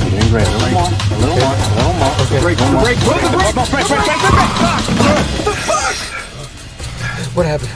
[0.00, 0.46] You're doing great.
[0.46, 0.88] A little more.
[0.88, 1.54] A little more.
[1.54, 2.14] A little more.
[2.22, 2.40] Okay.
[2.40, 2.58] Break.
[2.58, 2.98] Break.
[3.00, 3.00] Break.
[3.02, 3.32] Break.
[3.32, 3.54] Break.
[3.54, 3.70] Break.
[3.70, 3.88] Brake.
[3.88, 3.88] Brake.
[3.88, 4.26] Brake.
[4.96, 5.44] Brake.
[5.44, 5.96] The fuck?
[7.34, 7.70] What happened?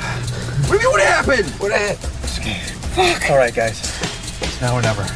[0.68, 1.48] What do you mean what happened?
[1.60, 2.12] What happened?
[2.38, 2.58] Okay.
[2.94, 3.30] Fuck.
[3.30, 3.80] All right, guys.
[4.40, 5.06] It's now or never.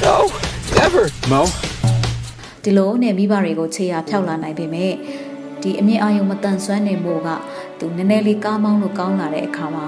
[0.00, 0.30] No.
[0.76, 1.10] Never.
[1.28, 1.46] Mo.
[2.64, 4.92] ဒီလိုနဲ့မိဘတွေကိုခြေရဖျောက်လာနိုင်ပေမဲ့
[5.62, 7.28] ဒီအမြင့်အာယုံမတန်ဆွမ်းနေမှုက
[7.78, 9.86] သူနည်းနည်းလေးကားမောင်းလို့ကောင်းလာတဲ့အခါမှာ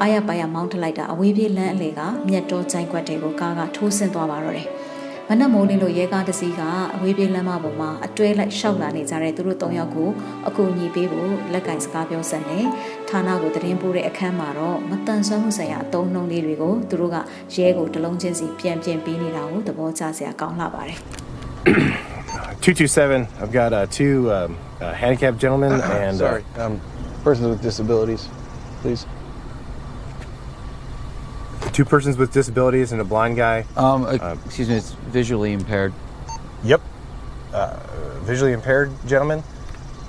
[0.00, 4.68] အာရပါရမောင်းထလိုက်တာအဝေးပြေးလမ်းအလေကမြတ်တော်ကြိုင်ခွက်တွေကိုကားကထိုးဆင်းသွားပါတော့တယ်။
[5.28, 6.62] မနက်မိုးလင်းလို့ရဲကားတစ်စီးက
[6.94, 10.10] အဝေးပြေးလမ်းမပေါ်မှာအတွဲလိုက်ရှောက်လာနေကြတဲ့သူတို့၃ယောက်ကို
[10.48, 12.60] အကူအညီပေးဖို့လက်ကင်စကားပြောဆက်နေ
[13.08, 17.16] ဌာနကိုတရင်ပို့တဲ့အခန်းမှာတော့မတန်ဆွမ်းမှုဆိုင်ရာအသုံးနှုန်းလေးတွေကိုသူတို့က
[17.56, 21.00] ရဲကိုတလုံးချင်းစီပြန်ပြင်ပေးနေတာကိုသဘောကျစရာကောင်းလာပါတယ်။
[21.64, 23.28] 227.
[23.40, 26.18] I've got uh, two um, uh, handicapped gentlemen and.
[26.18, 26.80] Sorry, um,
[27.22, 28.28] persons with disabilities,
[28.80, 29.06] please.
[31.62, 33.64] Uh, two persons with disabilities and a blind guy.
[33.76, 35.92] Um, uh, excuse me, it's visually impaired.
[36.64, 36.80] Yep.
[37.52, 37.80] Uh,
[38.22, 39.42] visually impaired gentlemen.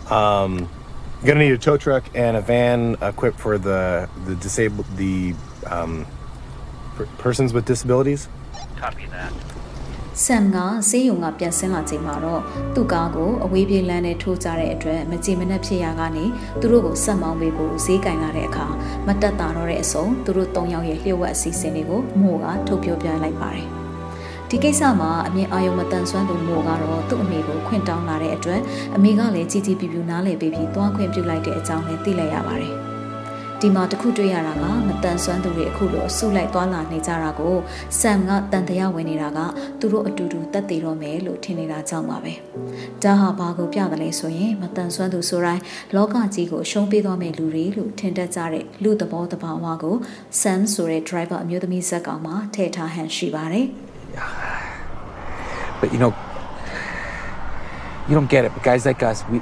[0.10, 0.70] Um,
[1.24, 5.36] gonna need a tow truck and a van equipped for the the disabled the
[5.68, 6.06] um,
[6.96, 8.28] per- persons with disabilities.
[8.78, 9.32] Copy that.
[10.26, 10.58] ဆမ်က
[10.90, 12.42] ဆေးရုံကပြန်ဆင်းလာချိန်မှာတော့
[12.76, 16.26] သူ့ကားကိုအဝေးပြေးလမ်းနဲ့ထိုးကြတဲ့အတွက်မကြည်မနှက်ဖြစ်ရာကနေ
[16.60, 18.66] သူတို့ကိုဆက်မောင်းပေးဖို့ဈေးကင်လာတဲ့အခါ
[19.08, 23.68] မတက်တာတော့တဲ့အစုံသူတို့၃ယောက်ရဲ့လျှို့ဝှက်အစီအစဉ်တွေကိုမို့ကထုတ်ပြောပြလိုက်ပါတယ်
[24.50, 28.62] ဒီကိစ္စမှာအမြင်အာယုံမတန်ဆွမ်းသူမို့ကတော့သူ့အမေကိုခွင့်တောင်းလာတဲ့အတွက်
[28.96, 32.89] အမေကလည်းကြီးကြီးပြူပြူနားလည်ပေးပြီးသွားခွင့်ပြုလိုက်တဲ့အကြောင်းလည်းသိလိုက်ရပါတယ်
[33.64, 37.56] ဒီမှာတခုတွေ့ရတာကမတန်ဆွမ်းသူတွေအခုလိုဆုလိုက်သွားလာနေကြတာကို
[38.00, 39.40] ဆမ်ကတန်တရားဝင်နေတာက
[39.80, 42.34] သူတို့အတူတူတက်တည်တော့မယ်လို့ထင်နေတာကြောင့်ပါပဲ။
[43.04, 45.62] ဒါဟာဘာကိုပြတယ်လဲဆိုရင်မတန်ဆွမ်းသူဆိုတိုင်း
[45.96, 49.96] လောကကြီးကိုရှုံးပေးသွားမယ့်လူတွေလို့ထင်တတ်ကြတဲ့လူသဘောတဘာဝကို
[50.42, 53.68] ဆမ်ဆိုတဲ့ driver အမျိုးသမီးဇက်ကောင်မှာထည့်ထားဟန်ရှိပါတယ်။
[55.80, 56.12] But you know,
[58.08, 58.52] you don't get it.
[58.56, 59.38] But guys like us, we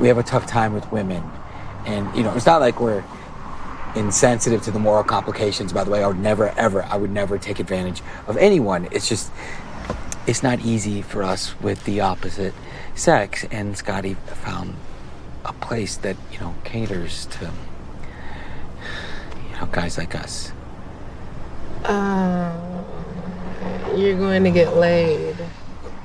[0.00, 1.22] we have a tough time with women,
[1.86, 3.04] and you know, it's not like we're
[3.94, 5.72] insensitive to the moral complications.
[5.72, 8.88] By the way, I would never, ever, I would never take advantage of anyone.
[8.90, 9.30] It's just,
[10.26, 12.54] it's not easy for us with the opposite
[12.94, 13.44] sex.
[13.50, 14.76] And Scotty found
[15.44, 17.50] a place that you know caters to
[19.50, 20.52] you know guys like us.
[21.84, 22.84] Um,
[23.96, 25.36] you're going to get laid.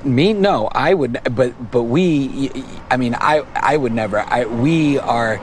[0.03, 0.33] Me?
[0.33, 2.51] No, I would, but but we.
[2.89, 4.19] I mean, I I would never.
[4.19, 5.37] I we are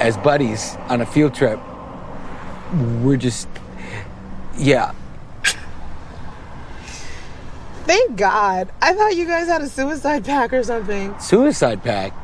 [0.00, 1.58] as buddies on a field trip.
[3.02, 3.48] We're just,
[4.56, 4.92] yeah.
[7.86, 8.70] Thank God.
[8.80, 11.18] I thought you guys had a suicide pact or something.
[11.18, 12.14] Suicide pact.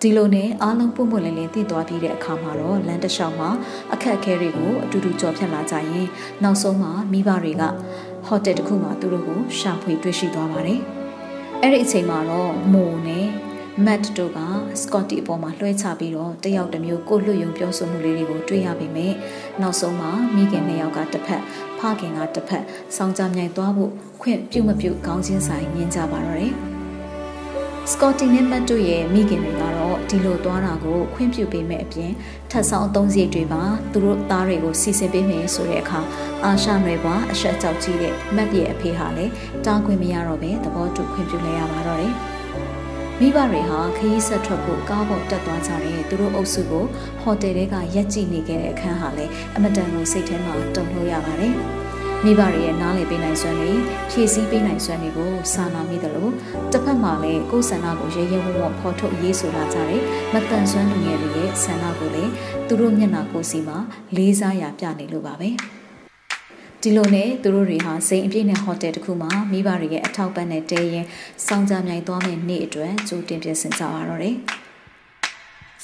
[0.00, 3.50] ဒီလိုနဲ့အားလုံးပုံပွင့်လင်းလင်းတည်သွားပြီးတဲ့အခါမှာတော့လမ်းတစ်လျှောက်မှာ
[3.94, 6.06] အခက်အခဲတွေကိုအတူတူကြော်ဖြတ်လာကြရင်
[6.42, 7.62] နောက်ဆုံးမှာမိဘတွေက
[8.26, 10.80] ဟိုတယ်တစ်ခုမှာသူတို့ကိုရှာဖွေတွေ့ရှိသွားပါတယ်။
[11.62, 13.26] အဲ့ဒီအချိန်မှာတော့မိုနဲ့
[13.82, 14.38] မတ်တို့က
[14.80, 19.12] စကော့တီအပေါ်မှာလွှဲချပြီးတော့တယောက်တစ်မျိုးကိုလွတ်ယုံပြောဆိုမှုလေးတွေကိုတွေ့ရပေမဲ့
[19.60, 21.42] နောက်ဆုံးမှာမိခင်နှစ်ယောက်ကတစ်ဖက်
[21.78, 22.64] ဖခင်ကတစ်ဖက်
[22.96, 26.54] စောင်းကြမြိုင်သွားဖို့ခွင့်ပြုမပြုကောင်းချင်းဆိုင်မြင်ကြပါတော့တယ်။
[27.90, 32.12] စကော့တီနဲ့မတ်တို့ရဲ့မိခင်တွေကတော့ဒီလိုသွားတာကိုခွင့်ပြုပေးမဲ့အပြင်
[32.50, 33.62] ထပ်ဆောင်အသုံးစရိတ်တွေပါ
[33.92, 36.00] သူတို့သားတွေကိုစီစဉ်ပေးမယ်ဆိုတဲ့အခါ
[36.44, 39.32] အာရှနွယ်ပါအဆက်ကြောက်ကြီးတဲ့မတ်ရဲ့အဖေဟာလည်း
[39.64, 42.14] တားခွင့်မရတော့ပဲသဘောတူခွင့်ပြုလိုက်ရပါတော့တယ်။
[43.20, 46.84] မိဘတွေဟာခရီးဆက်ထွက်ဖို့ကားပေါ်တက်သွားကြတဲ့သူတို့အုပ်စုကို
[47.22, 51.54] ဟိုတယ်ထဲကရက်ကြည့်နေခဲ့တဲ့အခန်းဟာလည်းအမတန်ကိုစိတ်ထဲမှာတုန်လှုပ်ရပါတယ်။
[52.24, 53.72] မိဘတွေရဲ့နားလည်ပေးနိုင်စွမ်းတွေ
[54.10, 56.32] ဖြည့်ဆည်းပေးနိုင်စွမ်းတွေကိုစာနာမိတယ်လို့
[56.72, 60.02] တစ်ဖက်မှာလည်းကိုယ်ဆန္ဒကိုရဲရဲဝံ့ဝံ့ဖော်ထုတ်ရေးဆိုလာကြတယ်
[60.32, 62.30] မတန်ဆွမ်းလူငယ်တွေရဲ့ဆန္ဒကိုလည်း
[62.68, 63.78] သူတို့မျက်နှာကိုယ်စီမှာ
[64.16, 65.48] လေးစားရာပြနေလို့ပါပဲ
[66.83, 71.05] ဒီလိုနဲ့သူတို့တွေဟာစိန်အပြည့်နဲ့ဟိုတယ်တစ်ခုမှာမိဘတွေရဲ့အထောက်ပံ့နဲ့တဲရင်
[71.45, 74.37] စောင်းကြမြိုင်သွားမယ့်နေ့အတွက်ကြိုတင်ပြင်ဆင်ကြပါတော့တယ်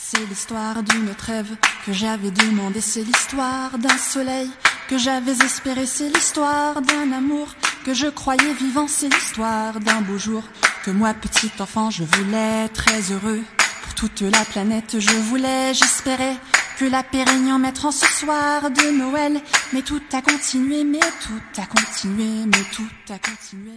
[0.08, 1.52] C'est l'histoire d'une trêve
[1.86, 4.50] que j'avais demandé, c'est l'histoire d'un soleil
[4.90, 7.48] que j'avais espéré, c'est l'histoire d'un amour
[7.86, 10.44] que je croyais vivant, c'est l'histoire d'un beau jour
[10.84, 13.42] que moi petit enfant je voulais très heureux.
[13.84, 16.36] Pour toute la planète je voulais, j'espérais
[16.81, 19.35] que la paix règne en mettre en ce soir de Noël.
[19.75, 23.77] Mais tout a continué, mais tout a continué, mais tout a continué.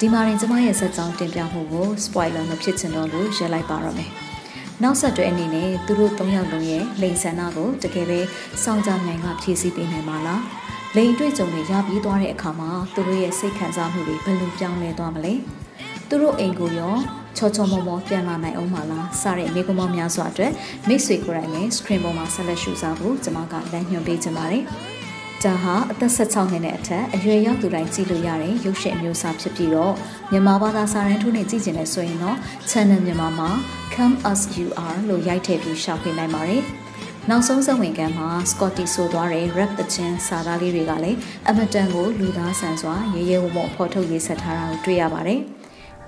[0.00, 4.10] ဒီမှာရင်ကျမရဲ့ဆက်ကြောင်းတင်ပြမှုကို spoiler မဖြစ်ချင်တော့လို့ရပ်လိုက်ပါတော့မယ်။
[4.82, 8.20] နောက်ဆက်တွဲအနေနဲ့သူတို့၃ယောက်လုံးရဲ့လိန်ဆန္ဒကိုတကယ်ပဲ
[8.62, 10.40] စောင့်ကြနိုင်ကဖြည့်ဆည်းပေးနိုင်ပါလား။
[10.96, 15.34] လိန်တွေ့ကြုံတွေရပြီးသွားတဲ့အခါမှာသူတို့ရဲ့စိတ်ခံစားမှုတွေဘယ်လိုပြောင်းလဲသွားမလဲ။
[16.08, 16.96] သူတို့အိမ်ကိုရော
[17.36, 20.52] ချောချောမောမောပြန်လာနိုင်အောင်မလားစတဲ့မိကုမောများစွာအတွက်
[20.88, 24.64] မိတ်ဆွေကိုယ်တိုင်လည်း screen ပေါ်မှာဆက်လက်ရှုစားဖို့ကျွန်မကလမ်းညွှန်ပေးချင်ပါတယ်။
[25.44, 29.94] ဒါဟာအသက်16နှစ်နဲ့အထက်အရွယ်ရောက်သူတိုင်းကြည့်လို့ရတဲ့ရုပ်ရှင်အမျိုးအစားဖြစ်ပြီးတော့
[30.30, 32.36] မြန်မာဘာသာစာရင်းထုနဲ့ကြည့်ကျင်နေဆိုရင်တော့
[32.70, 33.50] Channel မြန်မာမှာ
[33.94, 36.62] Come As You Are လို့ရိုက်ထည့်ပြီးရှောက်ပြနိုင်ပါတယ်။
[37.28, 41.18] နောက်ဆုံးစဝင်ကမ်းမှာ Scotty ဆိုသွားတဲ့ rap တခြင်းစာသားလေးတွေကလည်း
[41.48, 45.40] အမတန်ကိုလူသားဆန်စွာရဲရဲဝံ့ဝံ့ဖော်ထုတ်ရေးဆက်ထားတာကိုတွေ့ရပါတယ်။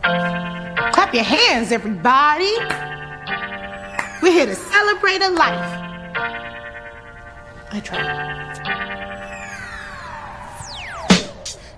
[0.02, 2.52] Clap your hands, everybody.
[4.20, 5.78] We're here to celebrate a life.
[7.70, 8.42] I tried.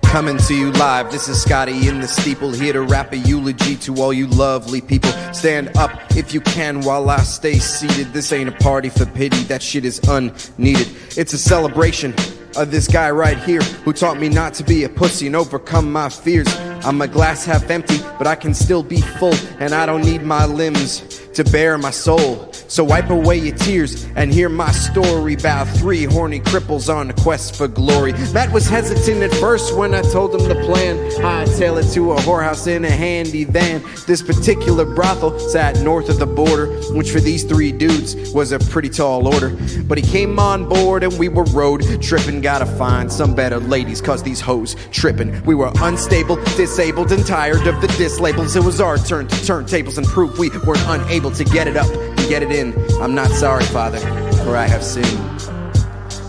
[0.05, 3.77] Coming to you live, this is Scotty in the steeple, here to rap a eulogy
[3.77, 5.11] to all you lovely people.
[5.33, 8.13] Stand up if you can while I stay seated.
[8.13, 10.89] This ain't a party for pity, that shit is unneeded.
[11.19, 12.15] It's a celebration
[12.57, 15.93] of this guy right here who taught me not to be a pussy and overcome
[15.93, 16.49] my fears.
[16.85, 20.23] I'm a glass half empty, but I can still be full, and I don't need
[20.23, 22.53] my limbs to bear my soul.
[22.69, 27.13] So wipe away your tears and hear my story about three horny cripples on a
[27.13, 28.13] quest for glory.
[28.33, 30.99] Matt was hesitant at first when I told him the plan.
[31.25, 33.83] I tail it to a whorehouse in a handy van.
[34.07, 38.59] This particular brothel sat north of the border, which for these three dudes was a
[38.59, 39.57] pretty tall order.
[39.85, 42.41] But he came on board and we were road tripping.
[42.41, 45.45] Gotta find some better ladies, cause these hoes tripping.
[45.45, 46.37] We were unstable,
[46.75, 48.57] disabled, and tired of the dislabels.
[48.57, 51.77] It was our turn to turn tables and prove we weren't unable to get it
[51.77, 52.75] up and get it in.
[53.01, 54.01] I'm not sorry, Father,
[54.43, 55.07] for I have sinned.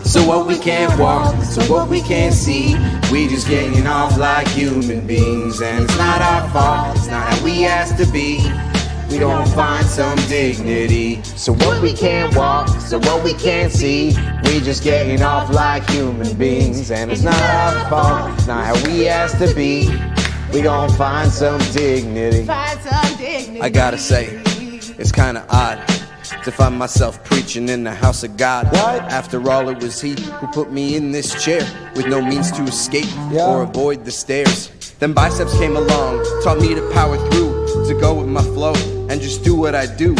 [0.05, 2.75] So what we can't walk, so what we can't see,
[3.11, 7.43] we just getting off like human beings, and it's not our fault, it's not how
[7.43, 8.37] we asked to be.
[9.09, 11.23] We don't find some dignity.
[11.23, 15.89] So what we can't walk, so what we can't see, we just getting off like
[15.89, 19.89] human beings, and it's not our fault, it's not how we asked to be.
[20.55, 22.45] We gon' find some dignity.
[22.45, 23.61] Find some dignity.
[23.61, 24.41] I gotta say,
[24.97, 25.85] it's kinda odd
[26.45, 28.73] to find myself preaching in the house of God.
[28.73, 32.63] After all, it was He who put me in this chair with no means to
[32.63, 34.69] escape or avoid the stairs.
[34.99, 38.75] Then biceps came along, taught me to power through, to go with my flow
[39.09, 40.15] and just do what I do.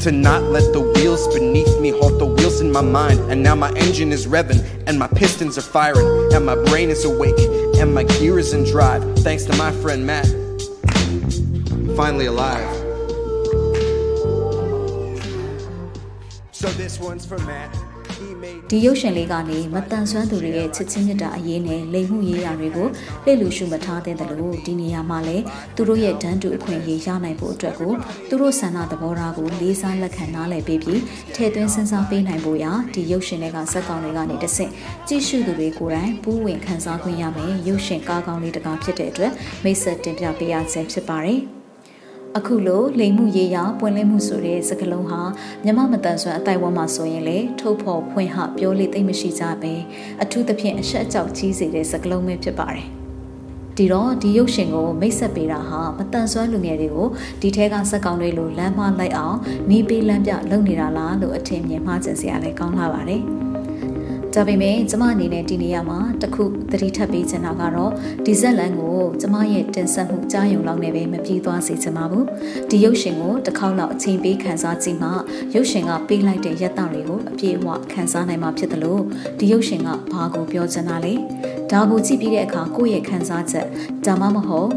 [0.00, 3.20] To not let the wheels beneath me halt the wheels in my mind.
[3.30, 7.04] And now my engine is revving, and my pistons are firing, and my brain is
[7.04, 7.38] awake,
[7.78, 9.02] and my gear is in drive.
[9.18, 10.26] Thanks to my friend Matt.
[11.96, 12.74] Finally alive.
[16.50, 17.89] So this one's for Matt.
[18.70, 22.88] He made ဒီရုပ်ရှင်လေးကနေမတန်ဆွမ်းသူတွေရဲ့ချစ်ချင်းမြတ်တာအရေးနဲ့လိမ်မှုရေးရာတွေကို
[23.26, 25.44] လေ့လူရှုမထားတဲ့တယ်လို့ဒီနေရာမှာလည်း
[25.76, 27.92] သူတို့ရဲ့ဒန်းတူအခွင့်အရေးရနိုင်ဖို့အတွက်ကို
[28.28, 31.00] သူတို့ဆန္ဒသဘောထားကိုလေးစားလက်ခံနားလည်ပေးပြီး
[31.34, 34.70] ထည့်သွင်းစဉ်းစားပေးနိုင်ဖို့ရာဒီရုပ်ရှင်တွေကဇက်ကောင်တွေကနေတဆင့်
[35.08, 39.32] ကြည့်ရှုသူတွေကိုယ်တိုင်ပူးဝင်ခံစားခွင့်ရမယ်ရုပ်ရှင်ကားကောင်းလေးတစ်ကားဖြစ်တဲ့အတွက်
[39.64, 41.40] မိတ်ဆက်တင်ပြပေးရခြင်းဖြစ်ပါတယ်။
[42.38, 45.20] အခုလိုလိမ်မှုရေးရပွင့်လင်းမှုဆိုတဲ့စကားလုံးဟာ
[45.64, 49.72] မြမမတန်ဆွမ်းအတိုက်ဝန်းမှာဆိုရင်လေထုတ်ဖော်ဖွင့်ဟပြောလေသိမ့်မရှိကြပဲ
[50.22, 52.86] အထူးသဖြင့်အဆက်အကြောက်ကြီးစေတဲ့စကားလုံးပဲဖြစ်ပါတယ်
[53.76, 57.08] ဒီတော့ဒီရုပ်ရှင်ကိုမိတ်ဆက်ပေးတာဟာမတန်ဆွမ်းလူငယ်တွေကို
[57.40, 59.38] ဒီထဲကစက်ကောင်တွေလိုလမ်းမလိုက်အောင်
[59.70, 63.24] နီးပေးလမ်းပြလုပ်နေတာလားလို့အထင်မြင်မှားကျင်စရာလည်းကောင်းလာပါတယ်။
[64.36, 67.92] ဒါပေမဲ့ကျမအနေနဲ့ဒီနေရာမှာတခုသတိထပ်ပေးချင်တာကတော့
[68.24, 72.26] ဒီဇက်လန်ကိုကျမရဲ့တင်ဆက်မှုကြားယုံလောက်နဲ့ပဲမပြေးသွားစေချင်ပါဘူး
[72.70, 75.10] ဒီရုပ်ရှင်ကိုတစ်ခေါက်လောက်အချိန်ပေးခန်းစားကြည့်မှ
[75.54, 79.02] ရုပ်ရှင်ကပေးလိုက်တဲ့ရက်တော်တွေကိုအပြည့်အဝခန်းစားနိုင်မှာဖြစ်တယ်လို့
[79.38, 81.14] ဒီရုပ်ရှင်ကဘာကိုပြောချင်တာလဲ
[81.70, 83.66] ဒါကိုကြည့်ပြီးတဲ့အခါကိုယ့်ရဲ့ခန်းစားချက်
[84.06, 84.70] ဒါမှမဟုတ်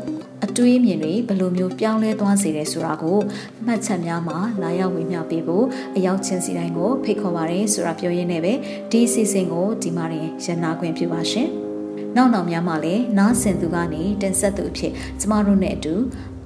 [0.46, 3.20] အတွေးမြင်တွေဘယ်လိုမျိုးပြောင်းလဲသွားစေတယ်ဆိုတာကို
[3.66, 5.66] မှတ်ချက်များမှာလာရောက်ဝေမျှပေးဖို့
[5.96, 8.54] အရောက်ချင်းစီတိုင်းကိုဖိတ်ခေါ်ပါရယ်ဆိုတာပြောရင်းနဲ့ပဲ
[8.91, 11.48] ဒီအစီအစဉ်ကိုဒီမှာရင်ရနာခွင့်ပြုပါရှင်။
[12.16, 15.96] နောက်နောက်များမှာလည်းနားဆင်သူကနေတင်ဆက်သူအဖြစ်ကျမတို့နဲ့အတူ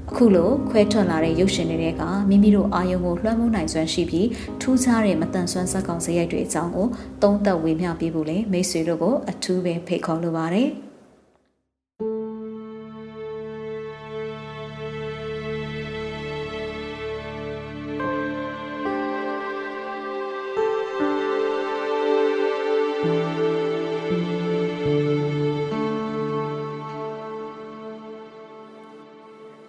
[0.10, 4.28] အခုလိုခွဲထွက်လာတဲ့ရုပ်ရှင်တွေကမိမိတို့အာယုံကိုလွှမ်းမိုးနိုင်စွမ်းရှိပြီး
[4.62, 6.88] ထူးခြားတဲ့မတန်ဆွမ်းစက်ကောင်စရိုက်တွေအကြောင်းကို
[7.22, 10.70] သုံးသပ်ဝေမျှပေးဖို့လည်းမိတ်ဆွေတို့ကိုအထူးပဲဖိတ်ခေါ်လိုပါတယ်။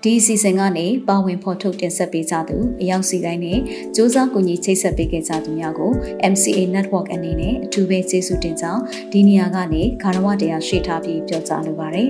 [0.04, 3.62] ဒီအစီအစဉ်ကနေပါဝင်ဖော်ထုတ်တင်ဆက်ပေးကြသူအရောက်စီတိုင်းနဲ့စ
[3.96, 5.90] 조사ကူညီချိတ်ဆက်ပေးခဲ့ကြသူများကို
[6.32, 8.82] MCA Network အနေနဲ့အထူးပဲကျေးဇူးတင်ကြောင်း
[9.12, 12.08] ဒီနေရာကနေဂါရဝတရားရှိထားပြီးပြောကြားလိုပါတယ်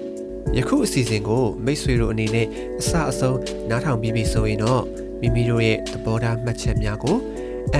[0.56, 2.46] ။ယခုအစီအစဉ်ကိုမိတ်ဆွေတို့အနေနဲ့
[2.80, 3.38] အစအဆုံး
[3.70, 4.82] နားထောင်ပြီးပြီဆိုရင်တော့
[5.20, 7.16] မိမိတို့ရဲ့သဘောထားမှတ်ချက်များကို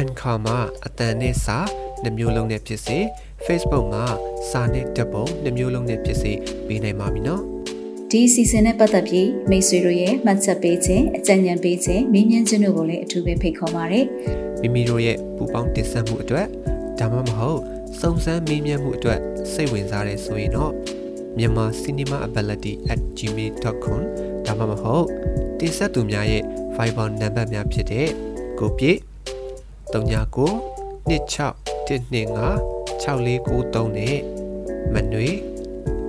[0.00, 1.58] Anchor မှာအတန်နဲ့စာ
[2.02, 2.98] နှမျိုးလုံးနဲ့ဖြစ်စေ
[3.46, 4.04] Facebook မှာ
[4.50, 6.32] စာနဲ့ဓာတ်ပုံနှမျိုးလုံးနဲ့ဖြစ်စေ
[6.66, 7.44] ပေးနိုင်ပါပြီနော်။
[8.12, 14.00] ဒီအစီအစဉ်နဲ့ပတ်သက်ပြီးမိတ်ဆွေတို့ရဲ့မှတ်ချက်ပေးခြင်းအကြံဉာဏ်ပေးခြင်းမေးမြန်းခြင်းတို့ကိုလည်းအထူးပဲဖိတ်ခေါ်ပါရစေ။
[14.62, 16.46] မိမိတို့ရဲ့ပူပေါင်းတင်ဆက်မှုအတွက်
[16.98, 17.60] ဒါမှမဟုတ်
[18.00, 19.20] စုံစမ်းမေးမြန်းမှုအတွက်
[19.52, 20.72] စိတ်ဝင်စားတယ်ဆိုရင်တော့
[21.38, 24.00] myanmarcinemaability@gmail.com
[24.46, 25.06] ဒါမှမဟုတ်
[25.58, 26.42] တင်ဆက်သူများရဲ့
[26.76, 28.08] Viber နံပါတ်များဖြစ်တဲ့
[28.58, 28.98] ကိုပြည့်
[29.92, 30.48] 39
[31.10, 32.56] 26 125
[33.02, 34.18] 6493နဲ့
[34.94, 35.28] မနွေ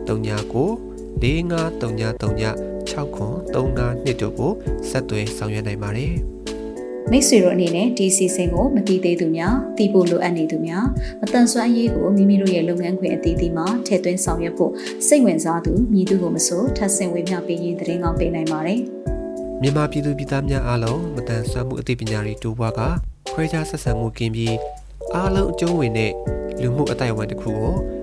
[0.08, 0.93] 39
[1.24, 4.52] 453939 6935နှစ်တို့ကို
[4.90, 6.14] ဆက်သွယ်ဆောင်ရွက်နိုင်ပါတယ်
[7.12, 10.86] မိတ်ဆွေတို့အနေနဲ့ဒီစီစဉ်ကိုမတည်သေးသူများတည်ဖို့လိုအပ်နေသူများ
[11.22, 14.72] မတန်ဆွမ်းအရေးကိုမိမိတို့ရဲ့လုပ်ငန်းခွင်အသီးသီးမှာထည့်သွင်းဆောင်ရွက်ဖို့
[15.08, 18.80] စိတ်ဝင်စားသူမြည်သူကိုမဆိုထပ်ဆင့်ဝေမျှပေးရင်သတင်းကောင်းပေးနိုင်ပါတယ်။
[19.62, 22.82] မြန်မာပြည်သူပြည်သားများအားလုံးမတန်ဆွမ်းမှုအသိပညာတွေတိုးပွားက
[23.34, 24.56] ခွဲခြားဆက်ဆံမှုကင်းပြီး
[25.16, 26.12] အားလုံးအကျုံးဝင်တဲ့
[26.62, 27.76] လူမှုအတိုင်းအဝန်တစ်ခုကို